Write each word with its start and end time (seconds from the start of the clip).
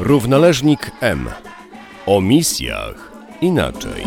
Równoleżnik 0.00 0.90
M. 1.00 1.18
O 2.06 2.20
misjach 2.20 3.12
inaczej. 3.40 4.02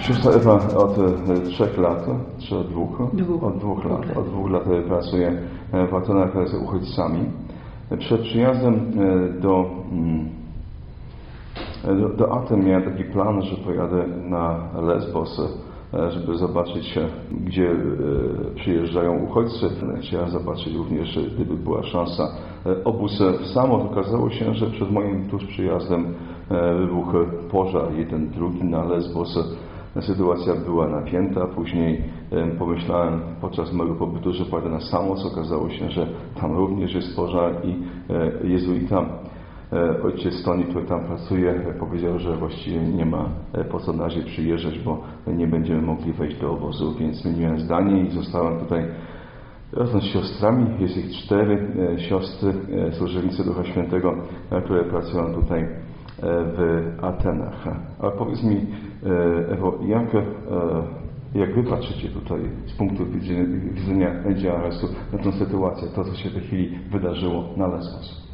Siostra 0.00 0.32
Ewa 0.32 0.54
od 0.76 0.98
e, 0.98 1.40
trzech 1.40 1.78
lat, 1.78 2.06
czy 2.38 2.56
od 2.56 2.68
dwóch? 2.68 2.98
Dwóch. 3.12 3.44
Od 3.44 3.58
dwóch 3.58 3.84
lat. 3.84 4.16
Od 4.16 4.28
dwóch 4.28 4.50
lat 4.50 4.66
e, 4.66 4.82
pracuje 4.82 5.42
e, 5.72 5.86
w 5.86 5.94
Atenach 5.94 6.48
z 6.48 6.54
uchodźcami. 6.54 7.20
Przed 7.98 8.20
przyjazdem 8.20 8.74
e, 8.74 9.40
do, 9.40 9.70
mm, 9.92 10.28
e, 11.84 11.94
do, 11.94 12.08
do 12.08 12.32
Aten 12.32 12.64
miałem 12.64 12.82
taki 12.92 13.04
plan, 13.04 13.42
że 13.42 13.56
pojadę 13.56 14.06
na 14.06 14.68
Lesbos, 14.82 15.38
e, 15.38 15.69
żeby 15.92 16.38
zobaczyć, 16.38 16.98
e, 16.98 17.08
gdzie 17.30 17.70
e, 17.70 17.74
przyjeżdżają 18.54 19.24
uchodźcy. 19.24 19.66
Chciałem 20.00 20.30
zobaczyć 20.30 20.74
również, 20.74 21.16
e, 21.16 21.22
gdyby 21.22 21.56
była 21.56 21.82
szansa, 21.82 22.28
e, 22.66 22.84
obóz 22.84 23.20
e, 23.20 23.32
w 23.32 23.46
Samot. 23.46 23.92
Okazało 23.92 24.30
się, 24.30 24.54
że 24.54 24.66
przed 24.66 24.90
moim 24.90 25.28
tuż 25.28 25.44
przyjazdem 25.44 26.14
e, 26.50 26.74
wybuchł 26.74 27.16
pożar, 27.50 27.94
jeden, 27.94 28.30
drugi 28.30 28.64
na 28.64 28.84
Lesbos. 28.84 29.38
Sytuacja 30.00 30.54
była 30.54 30.88
napięta. 30.88 31.46
Później 31.46 32.04
e, 32.32 32.46
pomyślałem 32.46 33.20
podczas 33.40 33.72
mojego 33.72 33.96
pobytu, 33.96 34.32
że 34.32 34.44
pojadę 34.44 34.70
na 34.70 34.80
Samos. 34.80 35.26
Okazało 35.32 35.70
się, 35.70 35.90
że 35.90 36.06
tam 36.40 36.56
również 36.56 36.94
jest 36.94 37.16
pożar 37.16 37.52
i 37.64 37.74
e, 38.12 38.48
jezuita. 38.48 39.00
E, 39.00 39.29
Ojciec 40.04 40.42
Toni, 40.44 40.64
który 40.64 40.84
tam 40.84 41.04
pracuje, 41.04 41.50
e, 41.50 41.74
powiedział, 41.74 42.18
że 42.18 42.36
właściwie 42.36 42.80
nie 42.80 43.06
ma 43.06 43.28
e, 43.52 43.64
po 43.64 43.80
co 43.80 43.92
na 43.92 44.04
razie 44.04 44.22
przyjeżdżać, 44.22 44.78
bo 44.78 45.02
nie 45.26 45.46
będziemy 45.46 45.82
mogli 45.82 46.12
wejść 46.12 46.40
do 46.40 46.50
obozu, 46.52 46.94
więc 46.98 47.16
zmieniłem 47.16 47.60
zdanie 47.60 48.02
i 48.02 48.10
zostałem 48.10 48.58
tutaj 48.60 48.84
razem 49.72 50.00
z 50.00 50.04
siostrami. 50.04 50.66
Jest 50.78 50.96
ich 50.96 51.10
cztery 51.10 51.68
e, 51.94 51.98
siostry, 51.98 52.52
e, 52.88 52.92
służebnice 52.92 53.44
Ducha 53.44 53.64
Świętego, 53.64 54.14
e, 54.50 54.62
które 54.62 54.84
pracują 54.84 55.34
tutaj 55.34 55.62
e, 55.62 55.68
w 56.22 56.90
Atenach. 57.02 57.64
Ale 58.00 58.12
powiedz 58.12 58.42
mi, 58.42 58.56
e, 58.56 59.48
Ewo, 59.48 59.78
jak, 59.86 60.14
e, 60.14 60.22
jak 61.34 61.54
wy 61.54 61.62
patrzycie 61.62 62.08
tutaj 62.08 62.40
z 62.66 62.72
punktu 62.72 63.06
widzenia, 63.06 63.44
widzenia 63.74 64.62
na 65.12 65.18
tę 65.18 65.32
sytuację, 65.32 65.88
to 65.94 66.04
co 66.04 66.14
się 66.14 66.30
w 66.30 66.32
tej 66.32 66.42
chwili 66.42 66.78
wydarzyło 66.90 67.44
na 67.56 67.66
Lesbos? 67.66 68.29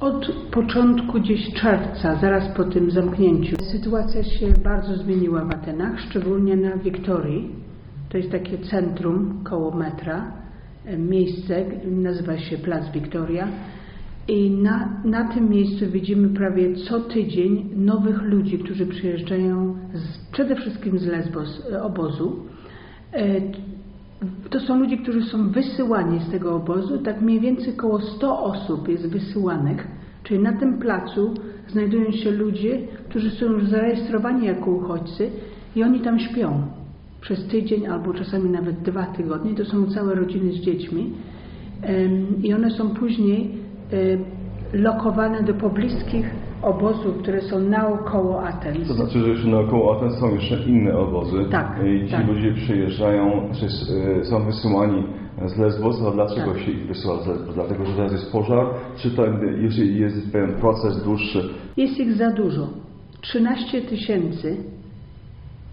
Od 0.00 0.32
początku 0.50 1.20
gdzieś 1.20 1.54
czerwca, 1.54 2.16
zaraz 2.16 2.56
po 2.56 2.64
tym 2.64 2.90
zamknięciu, 2.90 3.56
sytuacja 3.72 4.24
się 4.24 4.46
bardzo 4.64 4.96
zmieniła 4.96 5.44
w 5.44 5.50
Atenach, 5.50 6.00
szczególnie 6.00 6.56
na 6.56 6.76
Wiktorii. 6.76 7.48
To 8.08 8.18
jest 8.18 8.30
takie 8.30 8.58
centrum 8.58 9.44
koło 9.44 9.76
metra, 9.76 10.32
e, 10.84 10.98
miejsce, 10.98 11.64
nazywa 11.84 12.38
się 12.38 12.58
Plac 12.58 12.92
Wiktoria. 12.92 13.48
I 14.28 14.50
na, 14.50 15.02
na 15.04 15.34
tym 15.34 15.50
miejscu 15.50 15.86
widzimy 15.90 16.28
prawie 16.28 16.74
co 16.76 17.00
tydzień 17.00 17.70
nowych 17.76 18.22
ludzi, 18.22 18.58
którzy 18.58 18.86
przyjeżdżają 18.86 19.76
z, 19.94 20.30
przede 20.32 20.56
wszystkim 20.56 20.98
z 20.98 21.06
Lesbos, 21.06 21.66
e, 21.72 21.82
obozu. 21.82 22.46
To 24.50 24.60
są 24.60 24.78
ludzie, 24.78 24.96
którzy 24.96 25.22
są 25.22 25.48
wysyłani 25.50 26.20
z 26.20 26.30
tego 26.30 26.56
obozu. 26.56 26.98
Tak 26.98 27.20
mniej 27.20 27.40
więcej 27.40 27.74
około 27.74 28.00
100 28.00 28.42
osób 28.42 28.88
jest 28.88 29.08
wysyłanych, 29.08 29.88
czyli 30.22 30.42
na 30.42 30.52
tym 30.52 30.78
placu 30.78 31.34
znajdują 31.68 32.10
się 32.10 32.30
ludzie, 32.30 32.78
którzy 33.08 33.30
są 33.30 33.46
już 33.46 33.64
zarejestrowani 33.64 34.46
jako 34.46 34.70
uchodźcy 34.70 35.30
i 35.76 35.82
oni 35.82 36.00
tam 36.00 36.18
śpią 36.18 36.62
przez 37.20 37.46
tydzień 37.46 37.86
albo 37.86 38.14
czasami 38.14 38.50
nawet 38.50 38.82
dwa 38.82 39.06
tygodnie. 39.06 39.54
To 39.54 39.64
są 39.64 39.86
całe 39.86 40.14
rodziny 40.14 40.52
z 40.52 40.56
dziećmi 40.56 41.12
i 42.42 42.54
one 42.54 42.70
są 42.70 42.90
później 42.90 43.54
e, 43.92 44.76
lokowane 44.78 45.42
do 45.42 45.54
pobliskich 45.54 46.30
obozów, 46.62 47.16
które 47.22 47.40
są 47.42 47.60
naokoło 47.60 48.42
Aten. 48.42 48.84
To 48.86 48.94
znaczy, 48.94 49.18
że 49.18 49.28
jeszcze 49.28 49.48
naokoło 49.48 49.96
Aten 49.96 50.10
są 50.10 50.34
jeszcze 50.34 50.62
inne 50.62 50.98
obozy. 50.98 51.44
Tak, 51.50 51.80
I 51.86 52.06
ci 52.06 52.12
tak. 52.12 52.28
ludzie 52.28 52.52
przyjeżdżają, 52.52 53.48
czy 53.60 53.66
y, 54.20 54.24
są 54.24 54.44
wysyłani 54.44 55.04
z 55.46 55.58
Lesbos, 55.58 56.02
a 56.08 56.10
dlaczego 56.10 56.52
Tak. 56.52 56.60
się 56.60 56.70
ich 56.70 56.86
wysyła 56.86 57.22
z 57.22 57.26
Lesbos? 57.26 57.54
Dlatego, 57.54 57.84
że 57.84 57.96
teraz 57.96 58.12
jest 58.12 58.32
pożar, 58.32 58.66
czy 58.96 59.10
to 59.10 59.26
jest, 59.60 59.78
jest 59.78 60.32
pewien 60.32 60.54
proces 60.54 61.04
dłuższy? 61.04 61.48
Jest 61.76 62.00
ich 62.00 62.14
za 62.14 62.30
dużo. 62.30 62.68
13 63.20 63.82
tysięcy 63.82 64.56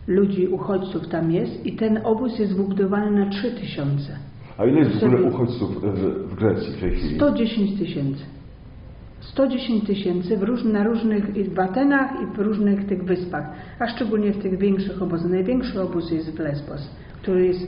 ludzi, 0.07 0.47
uchodźców 0.47 1.07
tam 1.07 1.31
jest 1.31 1.65
i 1.65 1.75
ten 1.75 1.99
obóz 2.03 2.39
jest 2.39 2.57
wybudowany 2.57 3.25
na 3.25 3.29
3 3.29 3.51
tysiące. 3.51 4.17
A 4.57 4.65
ile 4.65 4.79
jest 4.79 4.99
w 4.99 5.03
ogóle 5.03 5.21
uchodźców 5.21 5.81
w, 5.81 6.29
w 6.31 6.35
Grecji 6.35 6.73
w 6.73 6.79
tej 6.79 6.91
chwili? 6.91 7.15
110 7.15 7.79
tysięcy. 7.79 8.23
110 9.25 9.87
tysięcy 9.87 10.39
na 10.65 10.83
różnych, 10.83 11.37
i 11.37 11.43
w 11.43 11.59
Atenach 11.59 12.11
i 12.23 12.35
w 12.35 12.39
różnych 12.39 12.85
tych 12.85 13.03
wyspach, 13.03 13.49
a 13.79 13.87
szczególnie 13.87 14.31
w 14.33 14.37
tych 14.37 14.57
większych 14.57 15.01
obozach. 15.01 15.31
Największy 15.31 15.81
obóz 15.81 16.11
jest 16.11 16.37
w 16.37 16.39
Lesbos, 16.39 16.95
który 17.21 17.47
jest 17.47 17.67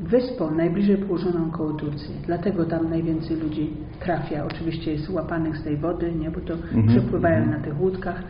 wyspą 0.00 0.50
najbliżej 0.50 0.96
położoną 0.96 1.50
koło 1.50 1.72
Turcji. 1.72 2.14
Dlatego 2.26 2.64
tam 2.64 2.90
najwięcej 2.90 3.36
ludzi 3.36 3.70
trafia. 4.00 4.44
Oczywiście 4.44 4.92
jest 4.92 5.10
łapanych 5.10 5.56
z 5.56 5.64
tej 5.64 5.76
wody, 5.76 6.12
nie, 6.12 6.30
bo 6.30 6.40
to 6.40 6.54
przepływają 6.88 7.46
na 7.46 7.60
tych 7.60 7.80
łódkach. 7.80 8.22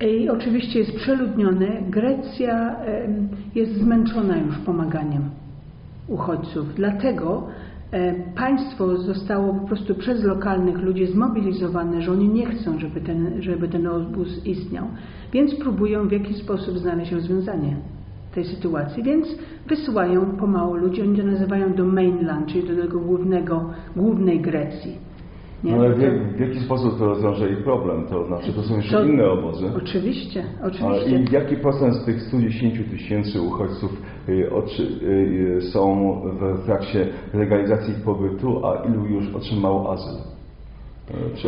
I 0.00 0.28
oczywiście 0.28 0.78
jest 0.78 0.96
przeludnione. 0.96 1.66
Grecja 1.88 2.76
jest 3.54 3.72
zmęczona 3.72 4.36
już 4.38 4.58
pomaganiem 4.58 5.30
uchodźców. 6.08 6.74
Dlatego 6.74 7.46
państwo 8.36 8.96
zostało 8.96 9.54
po 9.54 9.66
prostu 9.66 9.94
przez 9.94 10.24
lokalnych 10.24 10.78
ludzi 10.82 11.06
zmobilizowane, 11.06 12.02
że 12.02 12.12
oni 12.12 12.28
nie 12.28 12.46
chcą, 12.46 12.78
żeby 12.78 13.00
ten, 13.00 13.42
żeby 13.42 13.68
ten 13.68 13.86
obóz 13.86 14.46
istniał, 14.46 14.84
więc 15.32 15.54
próbują 15.54 16.08
w 16.08 16.12
jakiś 16.12 16.36
sposób 16.36 16.78
znaleźć 16.78 17.12
rozwiązanie 17.12 17.76
tej 18.34 18.44
sytuacji, 18.44 19.02
więc 19.02 19.26
wysyłają 19.66 20.26
pomału 20.36 20.74
ludzi, 20.74 21.02
oni 21.02 21.16
to 21.16 21.26
nazywają 21.26 21.74
do 21.74 21.84
mainland, 21.84 22.46
czyli 22.46 22.68
do 22.68 22.82
tego 22.82 23.00
głównego, 23.00 23.70
głównej 23.96 24.40
Grecji. 24.40 25.10
Nie? 25.64 25.76
No, 25.76 25.78
ale 25.82 25.94
w, 25.94 26.40
jaki 26.40 26.60
sposób 26.60 26.98
to 26.98 27.06
rozwiąże 27.06 27.50
ich 27.50 27.64
problem? 27.64 28.06
To 28.06 28.26
znaczy, 28.26 28.52
to 28.52 28.62
są 28.62 28.76
jeszcze 28.76 28.92
To- 28.92 29.04
inne 29.04 29.30
obozy. 29.30 29.66
Oczywiście, 29.76 30.44
Ale 30.62 30.68
oczywiście. 30.72 31.18
i 31.18 31.34
jaki 31.34 31.56
procent 31.56 31.94
z 31.94 32.04
tych 32.04 32.22
110 32.22 32.90
tysięcy 32.90 33.40
uchodźców 33.40 34.02
są 35.72 36.14
w 36.40 36.64
trakcie 36.66 37.06
legalizacji 37.34 37.94
pobytu, 38.04 38.66
a 38.66 38.84
ilu 38.88 39.06
już 39.06 39.34
otrzymało 39.34 39.92
azyl? 39.92 40.20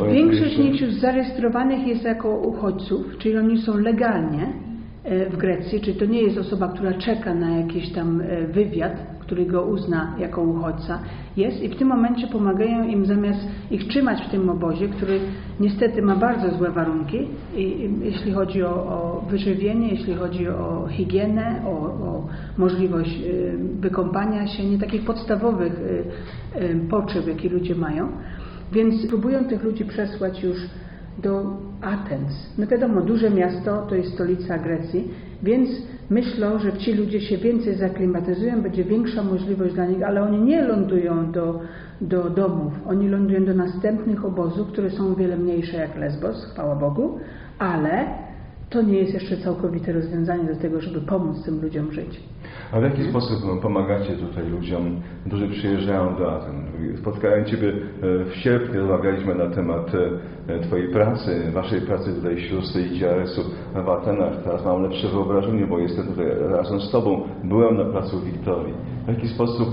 Y, 0.08 0.12
Większość 0.12 0.56
z 0.56 0.58
nich 0.58 0.80
już 0.80 0.94
zarejestrowanych 0.94 1.86
jest 1.86 2.04
jako 2.04 2.30
uchodźców, 2.30 3.18
czyli 3.18 3.36
oni 3.38 3.58
są 3.58 3.76
legalnie 3.76 4.71
w 5.04 5.36
Grecji, 5.36 5.80
czyli 5.80 5.96
to 5.96 6.04
nie 6.04 6.22
jest 6.22 6.38
osoba, 6.38 6.68
która 6.68 6.94
czeka 6.94 7.34
na 7.34 7.58
jakiś 7.58 7.92
tam 7.92 8.20
e, 8.20 8.46
wywiad, 8.46 8.92
który 9.20 9.46
go 9.46 9.62
uzna 9.62 10.16
jako 10.18 10.42
uchodźca, 10.42 10.98
jest 11.36 11.62
i 11.62 11.68
w 11.68 11.76
tym 11.76 11.88
momencie 11.88 12.26
pomagają 12.26 12.88
im 12.88 13.06
zamiast 13.06 13.40
ich 13.70 13.88
trzymać 13.88 14.22
w 14.22 14.30
tym 14.30 14.50
obozie, 14.50 14.88
który 14.88 15.20
niestety 15.60 16.02
ma 16.02 16.16
bardzo 16.16 16.58
złe 16.58 16.70
warunki, 16.70 17.28
i, 17.56 17.60
i, 17.60 17.90
jeśli 18.02 18.32
chodzi 18.32 18.62
o, 18.62 18.68
o 18.68 19.24
wyżywienie, 19.30 19.88
jeśli 19.88 20.14
chodzi 20.14 20.48
o 20.48 20.86
higienę, 20.90 21.62
o, 21.66 21.70
o 21.70 22.26
możliwość 22.58 23.10
e, 23.10 23.56
wykąpania 23.80 24.46
się, 24.46 24.64
nie 24.64 24.78
takich 24.78 25.04
podstawowych 25.04 25.72
e, 26.54 26.60
e, 26.60 26.74
potrzeb, 26.90 27.26
jakie 27.26 27.48
ludzie 27.48 27.74
mają. 27.74 28.08
Więc 28.72 29.06
próbują 29.06 29.44
tych 29.44 29.62
ludzi 29.62 29.84
przesłać 29.84 30.42
już 30.42 30.56
do 31.18 31.56
Atens. 31.80 32.32
No 32.58 32.66
wiadomo, 32.66 33.00
duże 33.00 33.30
miasto 33.30 33.86
to 33.88 33.94
jest 33.94 34.14
stolica 34.14 34.58
Grecji, 34.58 35.10
więc 35.42 35.70
myślą, 36.10 36.58
że 36.58 36.72
ci 36.72 36.92
ludzie 36.92 37.20
się 37.20 37.36
więcej 37.36 37.74
zaklimatyzują, 37.74 38.62
będzie 38.62 38.84
większa 38.84 39.22
możliwość 39.22 39.74
dla 39.74 39.86
nich, 39.86 40.02
ale 40.02 40.22
oni 40.22 40.38
nie 40.38 40.62
lądują 40.62 41.32
do, 41.32 41.60
do 42.00 42.30
domów, 42.30 42.72
oni 42.86 43.08
lądują 43.08 43.44
do 43.44 43.54
następnych 43.54 44.24
obozów, 44.24 44.68
które 44.68 44.90
są 44.90 45.14
wiele 45.14 45.36
mniejsze 45.36 45.76
jak 45.76 45.96
Lesbos, 45.96 46.52
chwała 46.52 46.76
Bogu, 46.76 47.18
ale 47.58 48.04
to 48.72 48.82
nie 48.82 48.98
jest 48.98 49.14
jeszcze 49.14 49.36
całkowite 49.36 49.92
rozwiązanie 49.92 50.44
do 50.44 50.56
tego, 50.56 50.80
żeby 50.80 51.00
pomóc 51.00 51.44
tym 51.44 51.62
ludziom 51.62 51.92
żyć. 51.92 52.20
A 52.72 52.80
w 52.80 52.82
jaki 52.82 53.10
sposób 53.10 53.62
pomagacie 53.62 54.12
tutaj 54.12 54.48
ludziom, 54.48 55.00
którzy 55.26 55.48
przyjeżdżają 55.48 56.16
do 56.16 56.32
Aten? 56.32 56.66
Spotkałem 56.96 57.44
Ciebie 57.44 57.68
e, 57.68 58.24
w 58.24 58.34
sierpniu, 58.34 58.80
rozmawialiśmy 58.80 59.34
na 59.34 59.50
temat 59.50 59.92
e, 60.48 60.60
Twojej 60.60 60.88
pracy, 60.88 61.50
Waszej 61.52 61.80
pracy 61.80 62.14
tutaj 62.14 62.40
sióstry 62.40 62.82
i 62.82 62.98
GRS-u 62.98 63.42
w 63.84 63.88
Atenach. 63.88 64.42
Teraz 64.44 64.64
mam 64.64 64.82
lepsze 64.82 65.08
wyobrażenie, 65.08 65.66
bo 65.66 65.78
jestem 65.78 66.06
tutaj 66.06 66.26
razem 66.50 66.80
z 66.80 66.90
Tobą. 66.90 67.22
Byłem 67.44 67.76
na 67.76 67.84
placu 67.84 68.20
Wiktorii. 68.20 68.74
W 69.04 69.08
jaki 69.08 69.28
sposób 69.28 69.68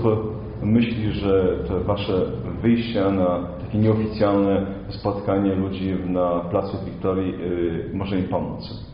e, 0.62 0.66
myślisz, 0.66 1.14
że 1.14 1.58
te 1.68 1.80
Wasze 1.80 2.26
wyjścia 2.62 3.10
na 3.10 3.48
takie 3.60 3.78
nieoficjalne 3.78 4.66
spotkanie 4.88 5.54
ludzi 5.54 5.96
na 6.08 6.40
placu 6.40 6.76
Wiktorii 6.86 7.34
może 7.92 8.18
im 8.18 8.28
pomóc? 8.28 8.89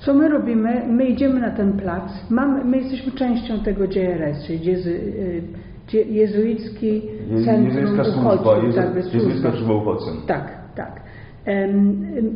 Co 0.00 0.14
my 0.14 0.28
robimy? 0.28 0.82
My 0.88 1.04
idziemy 1.04 1.40
na 1.40 1.50
ten 1.50 1.72
plac. 1.72 2.30
Mamy, 2.30 2.64
my 2.64 2.76
jesteśmy 2.78 3.12
częścią 3.12 3.58
tego 3.60 3.84
JRS, 3.84 4.46
czyli 4.46 4.70
y, 4.70 5.42
Gdzie 5.88 6.02
jezuicki 6.02 7.02
Je- 7.30 7.44
centrum 7.44 7.76
Jezuicka 7.78 8.04
służba, 8.04 8.20
uchodźców, 8.34 8.64
jezu, 8.96 9.16
jezuicka 9.16 9.50
służba 9.50 9.74
uchodźcom. 9.74 10.14
tak, 10.26 10.52
tak. 10.76 11.00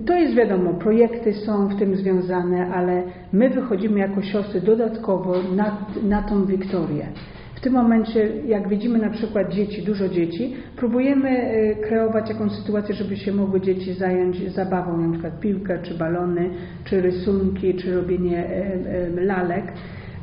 To 0.06 0.14
jest 0.14 0.34
wiadomo, 0.34 0.75
projekty 0.75 1.32
są 1.32 1.69
w 1.69 1.78
tym 1.78 1.96
związane, 1.96 2.66
ale 2.75 3.02
my 3.32 3.50
wychodzimy 3.50 3.99
jako 3.99 4.22
siostry 4.22 4.61
dodatkowo 4.61 5.34
na, 5.56 5.76
na 6.02 6.22
tą 6.22 6.44
Wiktorię. 6.46 7.06
Tym 7.64 7.72
momencie, 7.72 8.28
jak 8.46 8.69
widzimy 8.69 8.99
na 8.99 9.11
przykład 9.11 9.52
dzieci, 9.52 9.82
dużo 9.82 10.08
dzieci, 10.08 10.56
próbujemy 10.76 11.28
e, 11.28 11.75
kreować 11.75 12.28
jakąś 12.28 12.52
sytuację, 12.52 12.94
żeby 12.94 13.16
się 13.16 13.32
mogły 13.32 13.61
dzieci 13.61 13.94
zająć 13.94 14.52
zabawą, 14.52 14.99
na 14.99 15.12
przykład 15.12 15.40
piłkę, 15.40 15.78
czy 15.82 15.99
balony, 15.99 16.50
czy 16.84 17.00
rysunki, 17.00 17.75
czy 17.75 17.94
robienie 17.94 18.38
e, 18.38 18.50
e, 18.50 19.11
lalek. 19.11 19.72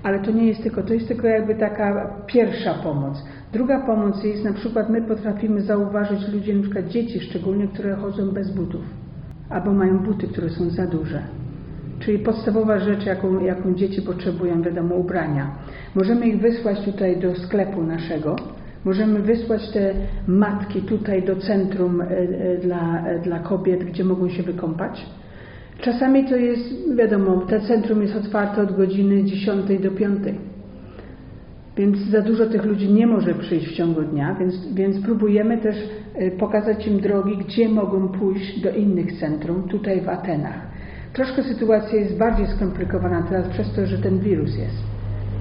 Ale 0.03 0.19
to 0.19 0.31
nie 0.31 0.47
jest 0.47 0.63
tylko, 0.63 0.83
to 0.83 0.93
jest 0.93 1.07
tylko 1.07 1.27
jakby 1.27 1.55
taka 1.55 2.17
pierwsza 2.27 2.73
pomoc. 2.73 3.23
Druga 3.53 3.85
pomoc 3.85 4.23
jest 4.23 4.43
na 4.43 4.53
przykład 4.53 4.89
my 4.89 5.01
potrafimy 5.01 5.61
zauważyć 5.61 6.33
ludzi, 6.33 6.53
na 6.53 6.61
przykład 6.61 6.87
dzieci 6.87 7.19
szczególnie, 7.19 7.67
które 7.67 7.95
chodzą 7.95 8.31
bez 8.31 8.55
butów 8.55 8.81
albo 9.49 9.73
mają 9.73 9.99
buty, 9.99 10.27
które 10.27 10.49
są 10.49 10.69
za 10.69 10.87
duże. 10.87 11.40
Czyli 12.01 12.19
podstawowa 12.19 12.79
rzecz, 12.79 13.05
jaką, 13.05 13.39
jaką 13.39 13.75
dzieci 13.75 14.01
potrzebują, 14.01 14.61
wiadomo, 14.61 14.95
ubrania. 14.95 15.51
Możemy 15.95 16.27
ich 16.27 16.41
wysłać 16.41 16.81
tutaj 16.85 17.17
do 17.17 17.35
sklepu 17.35 17.83
naszego, 17.83 18.35
możemy 18.85 19.19
wysłać 19.19 19.69
te 19.69 19.93
matki 20.27 20.81
tutaj 20.81 21.23
do 21.23 21.35
centrum 21.35 22.01
e, 22.01 22.05
e, 22.05 22.57
dla, 22.57 23.07
e, 23.07 23.19
dla 23.19 23.39
kobiet, 23.39 23.83
gdzie 23.83 24.03
mogą 24.03 24.29
się 24.29 24.43
wykąpać. 24.43 25.05
Czasami 25.81 26.25
to 26.25 26.35
jest, 26.35 26.95
wiadomo, 26.95 27.37
to 27.37 27.59
centrum 27.59 28.01
jest 28.01 28.15
otwarte 28.15 28.61
od 28.61 28.75
godziny 28.75 29.23
10 29.23 29.79
do 29.79 29.91
5. 29.91 30.19
Więc 31.77 31.97
za 31.97 32.21
dużo 32.21 32.45
tych 32.45 32.65
ludzi 32.65 32.93
nie 32.93 33.07
może 33.07 33.33
przyjść 33.33 33.67
w 33.67 33.75
ciągu 33.75 34.01
dnia, 34.01 34.35
więc, 34.39 34.73
więc 34.73 34.99
próbujemy 35.05 35.57
też 35.57 35.75
pokazać 36.39 36.87
im 36.87 36.99
drogi, 36.99 37.37
gdzie 37.37 37.69
mogą 37.69 38.07
pójść 38.07 38.61
do 38.61 38.71
innych 38.71 39.19
centrum, 39.19 39.63
tutaj 39.63 40.01
w 40.01 40.09
Atenach. 40.09 40.70
Troszkę 41.13 41.43
sytuacja 41.43 41.99
jest 41.99 42.17
bardziej 42.17 42.47
skomplikowana 42.47 43.23
teraz 43.29 43.47
przez 43.47 43.73
to, 43.73 43.85
że 43.85 43.97
ten 43.97 44.19
wirus 44.19 44.57
jest, 44.57 44.77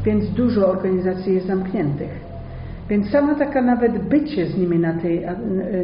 więc 0.04 0.30
dużo 0.30 0.68
organizacji 0.68 1.34
jest 1.34 1.46
zamkniętych. 1.46 2.30
Więc 2.88 3.10
sama 3.10 3.34
taka 3.34 3.62
nawet 3.62 3.98
bycie 3.98 4.46
z 4.46 4.58
nimi 4.58 4.78
na, 4.78 4.92
tej, 4.92 5.26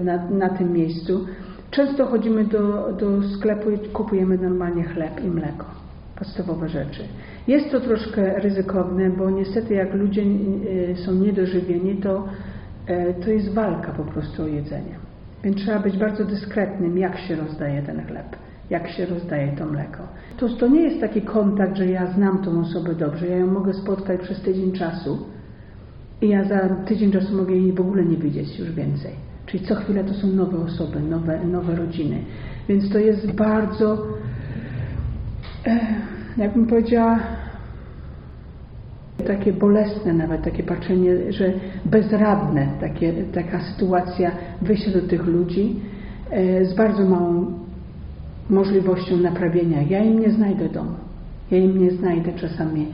na, 0.03 0.31
na 0.31 0.49
tym 0.49 0.73
miejscu, 0.73 1.27
często 1.71 2.07
chodzimy 2.07 2.45
do, 2.45 2.93
do 2.93 3.23
sklepu 3.23 3.71
i 3.71 3.79
kupujemy 3.79 4.39
normalnie 4.39 4.85
chleb 4.85 5.25
i 5.25 5.29
mleko 5.29 5.67
podstawowe 6.19 6.69
rzeczy. 6.69 7.03
Jest 7.49 7.71
to 7.71 7.81
troszkę 7.81 8.41
ryzykowne, 8.41 9.11
bo 9.11 9.31
niestety 9.31 9.75
jak 9.75 9.95
ludzie 9.95 10.23
e, 10.23 10.97
są 10.97 11.15
niedożywieni, 11.15 11.97
to, 11.97 12.29
e, 12.87 13.15
to 13.15 13.31
jest 13.31 13.55
walka 13.55 13.93
po 13.93 14.03
prostu 14.03 14.43
o 14.43 14.47
jedzenie. 14.47 14.97
Więc 15.45 15.57
trzeba 15.57 15.79
być 15.79 15.97
bardzo 15.97 16.25
dyskretnym, 16.25 16.99
jak 16.99 17.19
się 17.19 17.37
rozdaje 17.37 17.83
ten 17.83 18.07
chleb, 18.07 18.27
jak 18.71 18.89
się 18.89 19.07
rozdaje 19.07 19.57
to 19.57 19.67
mleko. 19.67 20.03
To, 20.37 20.49
to 20.49 20.69
nie 20.69 20.81
jest 20.81 21.01
taki 21.01 21.23
kontakt, 21.23 21.77
że 21.77 21.87
ja 21.87 22.07
znam 22.07 22.43
tą 22.43 22.61
osobę 22.61 22.95
dobrze, 22.95 23.27
ja 23.27 23.37
ją 23.37 23.47
mogę 23.47 23.75
spotkać 23.75 24.21
przez 24.21 24.41
tydzień 24.41 24.73
czasu 24.73 25.19
i 26.23 26.29
ja 26.29 26.45
za 26.45 26.69
tydzień 26.69 27.13
czasu 27.13 27.37
mogę 27.37 27.55
jej 27.55 27.73
w 27.73 27.81
ogóle 27.81 28.05
nie 28.05 28.17
widzieć 28.17 28.59
już 28.59 28.73
więcej. 28.73 29.13
Czyli 29.47 29.65
co 29.65 29.75
chwilę 29.75 30.05
to 30.05 30.15
są 30.15 30.27
nowe 30.27 30.59
osoby, 30.59 31.01
nowe, 31.01 31.45
nowe 31.45 31.77
rodziny. 31.77 32.19
Więc 32.69 32.91
to 32.93 32.99
jest 32.99 33.33
bardzo 33.33 34.07
e, 35.67 35.81
jakbym 36.37 36.67
powiedziała, 36.67 37.19
takie 39.27 39.53
bolesne 39.53 40.13
nawet, 40.13 40.43
takie 40.43 40.63
patrzenie, 40.63 41.33
że 41.33 41.53
bezradne, 41.85 42.69
takie, 42.81 43.13
taka 43.13 43.61
sytuacja 43.61 44.31
wyjścia 44.63 44.91
do 44.91 45.03
tych 45.03 45.27
ludzi 45.27 45.81
e, 46.31 46.65
z 46.65 46.75
bardzo 46.75 47.05
małą 47.05 47.66
możliwością 48.51 49.17
naprawienia. 49.17 49.83
Ja 49.83 50.05
im 50.05 50.21
nie 50.21 50.31
znajdę 50.31 50.69
domu. 50.69 50.97
Ja 51.51 51.59
im 51.59 51.79
nie 51.79 51.91
znajdę 51.91 52.33
czasami 52.33 52.87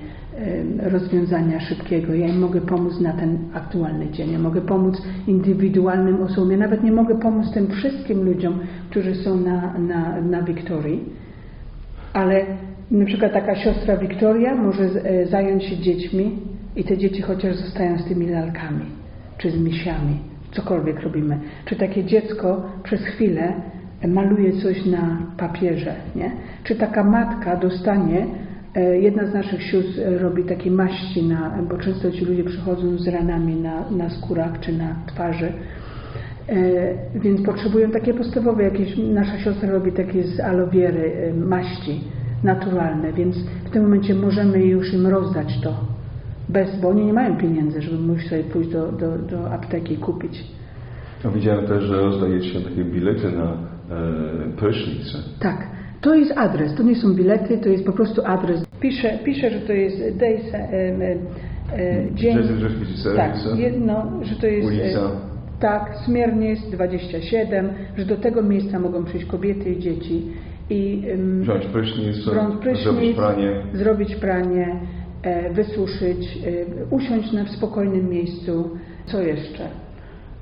rozwiązania 0.78 1.60
szybkiego. 1.60 2.14
Ja 2.14 2.26
im 2.26 2.38
mogę 2.38 2.60
pomóc 2.60 3.00
na 3.00 3.12
ten 3.12 3.38
aktualny 3.54 4.10
dzień. 4.10 4.32
Ja 4.32 4.38
mogę 4.38 4.60
pomóc 4.60 5.02
indywidualnym 5.26 6.22
osobom. 6.22 6.50
Ja 6.50 6.58
nawet 6.58 6.82
nie 6.82 6.92
mogę 6.92 7.18
pomóc 7.18 7.52
tym 7.54 7.68
wszystkim 7.70 8.24
ludziom, 8.24 8.58
którzy 8.90 9.14
są 9.14 9.36
na, 9.40 9.78
na, 9.78 10.20
na 10.20 10.42
Wiktorii, 10.42 11.04
ale 12.12 12.46
na 12.90 13.06
przykład 13.06 13.32
taka 13.32 13.56
siostra 13.56 13.96
Wiktoria 13.96 14.54
może 14.54 14.84
e, 14.84 15.26
zająć 15.26 15.64
się 15.64 15.78
dziećmi 15.78 16.38
i 16.76 16.84
te 16.84 16.98
dzieci 16.98 17.22
chociaż 17.22 17.56
zostają 17.56 17.98
z 17.98 18.04
tymi 18.04 18.26
lalkami, 18.26 18.84
czy 19.38 19.50
z 19.50 19.60
misiami, 19.60 20.18
cokolwiek 20.52 21.00
robimy. 21.00 21.38
Czy 21.64 21.76
takie 21.76 22.04
dziecko 22.04 22.62
przez 22.82 23.00
chwilę 23.00 23.52
maluje 24.08 24.52
coś 24.52 24.86
na 24.86 25.18
papierze, 25.36 25.94
nie? 26.16 26.30
Czy 26.64 26.76
taka 26.76 27.04
matka 27.04 27.56
dostanie, 27.56 28.26
e, 28.74 28.98
jedna 28.98 29.26
z 29.26 29.34
naszych 29.34 29.62
sióstr 29.62 30.00
robi 30.20 30.44
takie 30.44 30.70
maści, 30.70 31.22
na, 31.22 31.58
bo 31.70 31.78
często 31.78 32.10
ci 32.10 32.24
ludzie 32.24 32.44
przychodzą 32.44 32.98
z 32.98 33.08
ranami 33.08 33.54
na, 33.54 33.90
na 33.90 34.10
skórach 34.10 34.60
czy 34.60 34.72
na 34.72 34.96
twarzy, 35.06 35.52
e, 36.48 36.58
więc 37.14 37.42
potrzebują 37.42 37.90
takie 37.90 38.14
podstawowe 38.14 38.62
jakieś, 38.62 38.96
nasza 38.96 39.38
siostra 39.38 39.70
robi 39.70 39.92
takie 39.92 40.24
z 40.24 40.40
alowiery 40.40 41.32
maści, 41.46 42.00
naturalne, 42.44 43.12
więc 43.12 43.36
w 43.64 43.70
tym 43.70 43.82
momencie 43.82 44.14
możemy 44.14 44.64
już 44.64 44.94
im 44.94 45.06
rozdać 45.06 45.60
to, 45.60 45.74
bez, 46.48 46.80
bo 46.80 46.88
oni 46.88 47.04
nie 47.04 47.12
mają 47.12 47.36
pieniędzy, 47.36 47.82
żeby 47.82 47.98
móc 47.98 48.20
sobie 48.30 48.44
pójść 48.44 48.70
do, 48.70 48.92
do, 48.92 49.18
do 49.18 49.52
apteki 49.52 49.94
i 49.94 49.96
kupić. 49.96 50.44
A 51.24 51.28
widziałem 51.28 51.66
też, 51.66 51.84
że 51.84 51.96
rozdajecie 51.96 52.60
takie 52.60 52.84
bilety 52.84 53.32
na 53.32 53.44
e, 53.44 53.56
prysznic. 54.56 55.16
Tak, 55.40 55.66
to 56.00 56.14
jest 56.14 56.32
adres, 56.36 56.74
to 56.74 56.82
nie 56.82 56.96
są 56.96 57.14
bilety, 57.14 57.58
to 57.58 57.68
jest 57.68 57.84
po 57.86 57.92
prostu 57.92 58.22
adres. 58.24 58.64
Piszę, 58.80 59.18
piszę 59.24 59.50
że 59.50 59.60
to 59.60 59.72
jest 59.72 60.18
days, 60.18 60.54
e, 60.54 60.58
e, 60.58 61.16
e, 61.78 62.14
dzień, 62.14 62.38
tak, 63.16 63.34
jedno, 63.56 64.12
że 64.22 64.36
to 64.36 64.46
jest... 64.46 64.66
Ulica. 64.66 65.00
E, 65.00 65.32
tak, 65.60 65.96
Smierniec 66.04 66.70
27, 66.70 67.68
że 67.96 68.04
do 68.04 68.16
tego 68.16 68.42
miejsca 68.42 68.78
mogą 68.78 69.04
przyjść 69.04 69.26
kobiety 69.26 69.70
i 69.70 69.78
dzieci 69.78 70.22
i 70.70 71.02
Wziąć 71.40 71.66
prysznic, 71.66 72.16
prysznic, 72.60 72.84
zrobić 72.84 73.16
pranie. 73.16 73.62
zrobić 73.72 74.16
pranie, 74.16 74.80
e, 75.22 75.52
wysuszyć, 75.52 76.38
e, 76.46 76.94
usiąść 76.94 77.32
na 77.32 77.46
spokojnym 77.46 78.08
miejscu. 78.08 78.70
Co 79.06 79.22
jeszcze? 79.22 79.81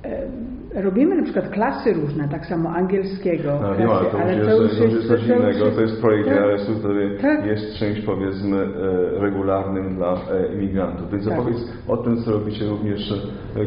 E, 0.04 0.82
robimy 0.82 1.16
na 1.16 1.22
przykład 1.22 1.48
klasy 1.48 1.92
różne, 1.92 2.28
tak 2.28 2.46
samo 2.46 2.68
angielskiego. 2.68 3.58
No, 3.62 3.74
klasy, 3.74 4.16
nie, 4.16 4.22
ale 4.22 4.36
to, 4.44 4.62
jest, 4.62 4.78
to 4.78 4.84
już 4.84 4.94
jest 4.94 5.08
coś 5.08 5.20
to 5.20 5.34
innego. 5.34 5.70
To 5.70 5.80
jest 5.80 6.00
projekt 6.00 6.28
tak, 6.28 6.78
który 6.78 7.18
Tak. 7.22 7.46
jest 7.46 7.74
czymś 7.74 8.00
powiedzmy 8.00 8.56
e, 8.56 9.20
regularnym 9.20 9.96
dla 9.96 10.12
e, 10.12 10.54
imigrantów. 10.54 11.10
Więc 11.10 11.28
Tak. 11.28 11.38
opowiedz 11.38 11.72
o 11.88 11.96
tym, 11.96 12.22
co 12.22 12.32
robicie 12.32 12.68
również 12.68 13.14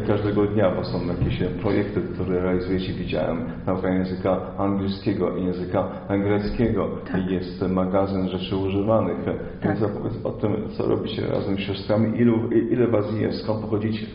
każdego 0.06 0.46
dnia, 0.46 0.70
bo 0.76 0.84
są 0.84 1.06
jakieś 1.06 1.42
projekty, 1.62 2.00
które 2.00 2.40
realizujecie. 2.42 2.92
Widziałem 2.92 3.38
nauka 3.66 3.88
języka 3.88 4.40
angielskiego 4.58 5.36
i 5.36 5.44
języka 5.44 5.88
greckiego. 6.24 6.88
Tak. 7.12 7.30
Jest 7.30 7.68
magazyn 7.68 8.28
rzeczy 8.28 8.56
używanych. 8.56 9.16
Więc 9.64 9.80
Tak. 9.80 9.90
opowiedz 9.90 10.26
o 10.26 10.30
tym, 10.30 10.56
co 10.68 10.86
robicie 10.86 11.26
razem 11.26 11.56
z 11.56 11.60
siostrami. 11.60 12.20
Ilu, 12.20 12.50
ile 12.70 12.86
was 12.86 13.16
jest? 13.20 13.42
Skąd 13.42 13.60
pochodzicie? 13.60 14.06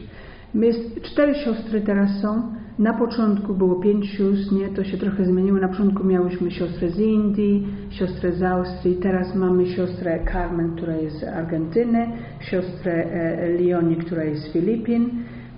My 0.53 0.71
cztery 1.01 1.35
siostry 1.35 1.81
teraz 1.81 2.21
są. 2.21 2.41
Na 2.79 2.93
początku 2.93 3.53
było 3.53 3.75
pięć 3.75 4.05
sióstr, 4.05 4.53
nie, 4.53 4.69
to 4.69 4.83
się 4.83 4.97
trochę 4.97 5.25
zmieniło. 5.25 5.59
Na 5.59 5.67
początku 5.67 6.03
miałyśmy 6.03 6.51
siostrę 6.51 6.89
z 6.89 6.99
Indii, 6.99 7.67
siostrę 7.89 8.31
z 8.31 8.43
Austrii, 8.43 8.95
teraz 8.95 9.35
mamy 9.35 9.65
siostrę 9.65 10.19
Carmen, 10.31 10.75
która 10.75 10.95
jest 10.95 11.19
z 11.19 11.23
Argentyny, 11.23 12.07
siostrę 12.39 12.93
e, 12.93 13.49
Leonie, 13.49 13.95
która 13.95 14.23
jest 14.23 14.43
z 14.43 14.53
Filipin, 14.53 15.09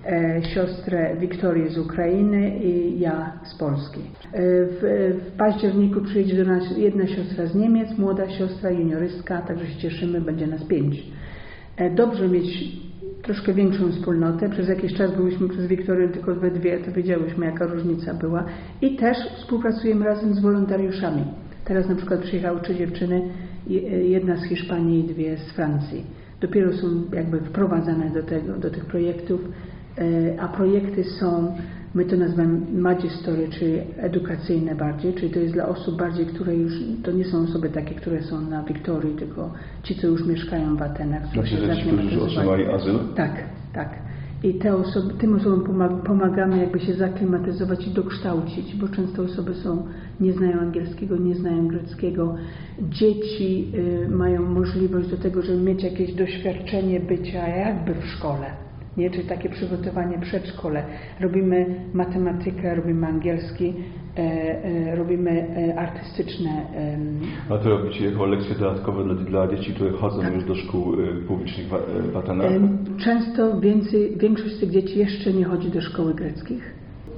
e, 0.06 0.42
siostrę 0.44 1.16
Wiktorię 1.20 1.70
z 1.70 1.78
Ukrainy 1.78 2.58
i 2.58 3.00
ja 3.00 3.32
z 3.44 3.58
Polski. 3.58 4.00
E, 4.00 4.40
w, 4.66 4.80
w 5.26 5.36
październiku 5.36 6.00
przyjedzie 6.00 6.44
do 6.44 6.52
nas 6.52 6.78
jedna 6.78 7.06
siostra 7.06 7.46
z 7.46 7.54
Niemiec, 7.54 7.98
młoda 7.98 8.30
siostra, 8.30 8.70
juniorystka, 8.70 9.42
także 9.42 9.66
się 9.66 9.78
cieszymy, 9.78 10.20
będzie 10.20 10.46
nas 10.46 10.64
pięć. 10.64 11.02
Dobrze 11.96 12.28
mieć 12.28 12.82
troszkę 13.22 13.52
większą 13.54 13.92
wspólnotę. 13.92 14.48
Przez 14.50 14.68
jakiś 14.68 14.94
czas 14.94 15.16
byliśmy 15.16 15.48
przez 15.48 15.66
Wiktorię 15.66 16.08
tylko 16.08 16.34
we 16.34 16.50
dwie, 16.50 16.78
to 16.78 16.92
wiedziałyśmy 16.92 17.46
jaka 17.46 17.66
różnica 17.66 18.14
była. 18.14 18.44
I 18.82 18.96
też 18.96 19.16
współpracujemy 19.36 20.04
razem 20.04 20.34
z 20.34 20.40
wolontariuszami. 20.40 21.24
Teraz 21.64 21.88
na 21.88 21.94
przykład 21.94 22.20
przyjechały 22.20 22.60
trzy 22.60 22.74
dziewczyny, 22.74 23.22
je- 23.66 23.80
jedna 24.08 24.36
z 24.36 24.44
Hiszpanii 24.44 25.00
i 25.04 25.14
dwie 25.14 25.36
z 25.36 25.52
Francji. 25.52 26.04
Dopiero 26.40 26.72
są 26.72 26.86
jakby 27.12 27.40
wprowadzane 27.40 28.10
do, 28.10 28.22
tego, 28.22 28.52
do 28.58 28.70
tych 28.70 28.84
projektów, 28.84 29.40
E, 29.98 30.40
a 30.40 30.48
projekty 30.48 31.04
są, 31.04 31.54
my 31.94 32.04
to 32.04 32.16
nazywamy 32.16 32.60
Magistory, 32.72 33.48
czyli 33.48 33.78
edukacyjne 33.96 34.74
bardziej, 34.74 35.14
czyli 35.14 35.30
to 35.30 35.38
jest 35.38 35.54
dla 35.54 35.68
osób 35.68 35.98
bardziej, 35.98 36.26
które 36.26 36.56
już, 36.56 36.72
to 37.02 37.12
nie 37.12 37.24
są 37.24 37.42
osoby 37.42 37.70
takie, 37.70 37.94
które 37.94 38.22
są 38.22 38.40
na 38.40 38.62
Wiktorii, 38.62 39.14
tylko 39.14 39.52
ci, 39.82 39.94
co 39.94 40.06
już 40.06 40.26
mieszkają 40.26 40.76
w 40.76 40.82
Atenach. 40.82 41.26
Znaczy, 41.26 41.56
że 41.56 41.76
ci, 41.76 41.82
którzy 41.82 42.22
otrzymali 42.22 42.66
azyl? 42.66 42.98
tak, 43.16 43.32
tak. 43.72 43.88
I 44.42 44.54
te 44.54 44.76
osoby, 44.76 45.14
tym 45.14 45.34
osobom 45.34 45.60
pomag- 45.64 46.02
pomagamy 46.02 46.58
jakby 46.58 46.80
się 46.80 46.94
zaklimatyzować 46.94 47.86
i 47.86 47.90
dokształcić, 47.90 48.76
bo 48.76 48.88
często 48.88 49.22
osoby 49.22 49.54
są, 49.54 49.86
nie 50.20 50.32
znają 50.32 50.60
angielskiego, 50.60 51.16
nie 51.16 51.34
znają 51.34 51.68
greckiego. 51.68 52.34
Dzieci 52.82 53.72
y, 54.04 54.08
mają 54.08 54.42
możliwość 54.42 55.08
do 55.08 55.16
tego, 55.16 55.42
żeby 55.42 55.62
mieć 55.62 55.82
jakieś 55.82 56.14
doświadczenie 56.14 57.00
bycia 57.00 57.48
jakby 57.48 57.94
w 57.94 58.04
szkole. 58.06 58.46
Nie, 58.96 59.10
czy 59.10 59.24
takie 59.24 59.48
przygotowanie 59.48 60.18
przedszkole. 60.18 60.84
Robimy 61.20 61.66
matematykę, 61.94 62.74
robimy 62.74 63.06
angielski, 63.06 63.74
e, 64.16 64.20
e, 64.20 64.96
robimy 64.96 65.30
e, 65.30 65.78
artystyczne 65.78 66.50
em, 66.74 67.20
A 67.50 67.58
to 67.58 67.68
robicie 67.70 68.04
jako 68.04 68.26
lekcje 68.26 68.54
dodatkowe 68.54 69.04
dla, 69.04 69.14
dla 69.14 69.56
dzieci, 69.56 69.74
które 69.74 69.90
chodzą 69.90 70.32
już 70.34 70.44
do 70.44 70.54
szkół 70.54 71.00
y, 71.00 71.14
publicznych 71.28 71.66
w, 71.66 71.74
y, 71.74 72.12
w 72.12 72.16
Atenach? 72.16 72.52
Często 73.04 73.60
więcej, 73.60 74.16
większość 74.16 74.54
z 74.54 74.60
tych 74.60 74.70
dzieci 74.70 74.98
jeszcze 74.98 75.32
nie 75.32 75.44
chodzi 75.44 75.70
do 75.70 75.80
szkoły 75.80 76.14
greckich. 76.14 76.74